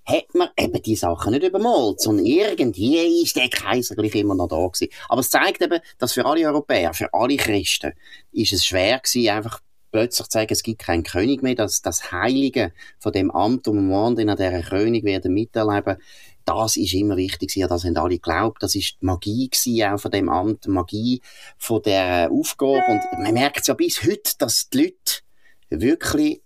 hat 0.06 0.36
man 0.36 0.50
eben 0.58 0.82
die 0.82 0.96
Sachen 0.96 1.32
nicht 1.32 1.44
übermalt, 1.44 2.02
sondern 2.02 2.26
irgendwie 2.26 3.24
ist 3.24 3.36
der 3.36 3.50
Kaiser 3.50 3.96
gleich 3.96 4.16
immer 4.16 4.36
noch 4.36 4.50
da 4.50 4.58
gewesen. 4.58 4.90
Aber 5.08 5.22
es 5.22 5.30
zeigt 5.30 5.62
eben, 5.62 5.80
dass 5.98 6.14
für 6.14 6.26
alle 6.26 6.46
Europäer, 6.46 6.94
für 6.94 7.14
alle 7.14 7.38
Christen, 7.38 7.94
ist 8.32 8.52
es 8.52 8.66
schwer 8.66 9.00
gewesen, 9.00 9.30
einfach 9.30 9.62
plötzlich 9.92 10.28
zu 10.28 10.40
sagen, 10.40 10.52
es 10.52 10.64
gibt 10.64 10.82
keinen 10.82 11.04
König 11.04 11.42
mehr, 11.44 11.56
dass 11.56 11.82
das 11.82 12.12
Heilige 12.12 12.74
von 13.00 13.14
dem 13.14 13.32
Amt 13.32 13.68
und 13.68 13.88
Morgen 13.88 14.18
in 14.18 14.36
dieser 14.36 14.62
König 14.64 15.06
werden 15.06 15.34
miterleben, 15.34 15.98
das 16.46 16.76
ist 16.76 16.94
immer 16.94 17.16
wichtig 17.16 17.54
gewesen, 17.54 17.70
das 17.70 17.86
haben 17.86 17.96
alle 17.96 18.16
geglaubt, 18.16 18.62
das 18.62 18.76
ist 18.76 18.98
die 19.02 19.06
Magie 19.06 19.50
gewesen, 19.50 19.94
auch 19.94 20.00
von 20.00 20.12
dem 20.12 20.28
Amt, 20.28 20.66
die 20.66 20.70
Magie 20.70 21.22
von 21.58 21.82
der 21.82 22.30
Aufgabe. 22.32 22.84
Und 22.90 23.24
man 23.24 23.34
merkt 23.34 23.62
es 23.62 23.68
ja 23.68 23.74
bis 23.76 24.04
heute, 24.04 24.34
dass 24.40 24.70
die 24.70 24.80
Leute 24.80 25.23
wirklich 25.70 26.44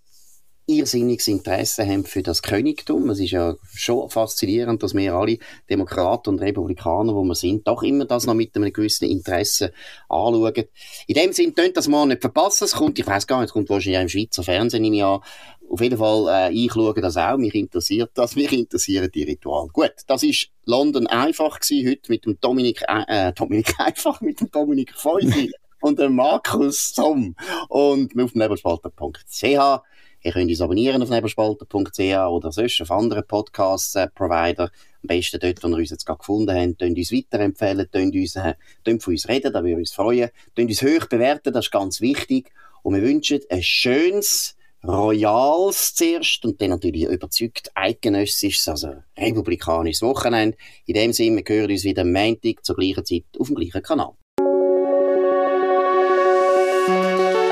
irrsinniges 0.68 1.28
Interesse 1.28 1.84
haben 1.86 2.04
für 2.04 2.22
das 2.22 2.42
Königtum. 2.42 3.08
Es 3.10 3.18
ist 3.18 3.30
ja 3.30 3.56
schon 3.74 4.10
faszinierend, 4.10 4.82
dass 4.82 4.94
wir 4.94 5.14
alle 5.14 5.38
Demokraten 5.70 6.28
und 6.30 6.40
Republikaner, 6.40 7.14
wo 7.14 7.24
wir 7.24 7.34
sind, 7.34 7.66
doch 7.66 7.82
immer 7.82 8.04
das 8.04 8.26
noch 8.26 8.34
mit 8.34 8.54
einem 8.54 8.72
gewissen 8.72 9.08
Interesse 9.08 9.72
anschauen. 10.10 10.64
In 11.06 11.14
dem 11.14 11.32
Sinne, 11.32 11.52
könnt 11.52 11.76
das 11.76 11.88
mal 11.88 12.06
nicht 12.06 12.20
verpassen. 12.20 12.64
Es 12.64 12.74
kommt, 12.74 12.98
ich 12.98 13.06
weiß 13.06 13.26
gar 13.26 13.38
nicht, 13.38 13.48
es 13.48 13.52
kommt 13.54 13.70
wahrscheinlich 13.70 13.98
auch 13.98 14.02
im 14.02 14.08
Schweizer 14.10 14.42
Fernsehen 14.42 14.84
im 14.84 14.92
Jahr. 14.92 15.22
Auf 15.70 15.80
jeden 15.80 15.98
Fall, 15.98 16.50
äh, 16.50 16.52
ich 16.52 16.72
schaue 16.72 16.94
das 16.94 17.16
auch. 17.16 17.38
Mich 17.38 17.54
interessiert 17.54 18.10
das. 18.14 18.36
Mich 18.36 18.52
interessieren 18.52 19.10
die 19.12 19.22
Rituale. 19.22 19.68
Gut, 19.68 19.92
das 20.06 20.22
ist 20.22 20.50
London 20.66 21.06
einfach 21.06 21.60
gewesen, 21.60 21.88
heute 21.88 22.12
mit 22.12 22.26
dem 22.26 22.38
Dominik, 22.40 22.82
äh, 22.86 23.32
Dominik 23.32 23.74
einfach, 23.78 24.20
mit 24.20 24.40
dem 24.40 24.50
Dominik 24.50 24.92
Feusi. 24.94 25.50
Und 25.80 25.98
dem 25.98 26.14
Markus 26.14 26.94
Somm. 26.94 27.34
Und 27.68 28.18
auf 28.20 28.34
nebelspalter.ch. 28.34 29.42
Ihr 29.42 30.32
könnt 30.32 30.50
uns 30.50 30.60
abonnieren 30.60 31.02
auf 31.02 31.10
nebelspalter.ch 31.10 31.98
oder 31.98 32.50
sonst 32.50 32.80
auf 32.80 32.90
anderen 32.90 33.24
Podcast-Provider. 33.26 34.64
Am 34.64 35.06
besten 35.06 35.38
dort, 35.38 35.62
wo 35.62 35.68
ihr 35.68 35.76
uns 35.76 35.90
jetzt 35.90 36.06
gerade 36.06 36.18
gefunden 36.18 36.56
habt. 36.56 36.78
Könnt 36.80 36.98
uns 36.98 37.12
weiterempfehlen, 37.12 37.88
könnt, 37.90 38.14
uns, 38.14 38.36
äh, 38.36 38.54
könnt 38.84 39.02
von 39.02 39.14
uns 39.14 39.28
reden, 39.28 39.52
da 39.52 39.60
würden 39.60 39.70
wir 39.70 39.78
uns 39.78 39.92
freuen. 39.92 40.30
Könnt 40.56 40.70
uns 40.70 40.82
hoch 40.82 41.06
bewerten, 41.06 41.52
das 41.52 41.66
ist 41.66 41.70
ganz 41.70 42.00
wichtig. 42.00 42.52
Und 42.82 42.94
wir 42.94 43.02
wünschen 43.02 43.40
ein 43.48 43.62
schönes, 43.62 44.56
Royals 44.84 45.94
zuerst 45.94 46.44
und 46.44 46.60
dann 46.62 46.70
natürlich 46.70 47.02
überzeugt 47.02 47.70
eidgenössisches, 47.74 48.68
also 48.68 48.94
republikanisches 49.16 50.02
Wochenende. 50.02 50.56
In 50.86 50.94
dem 50.94 51.12
Sinne, 51.12 51.42
wir 51.44 51.54
hören 51.56 51.70
uns 51.70 51.84
wieder 51.84 52.02
am 52.02 52.12
Montag 52.12 52.64
zur 52.64 52.76
gleichen 52.76 53.04
Zeit 53.04 53.24
auf 53.38 53.48
dem 53.48 53.56
gleichen 53.56 53.82
Kanal. 53.82 54.14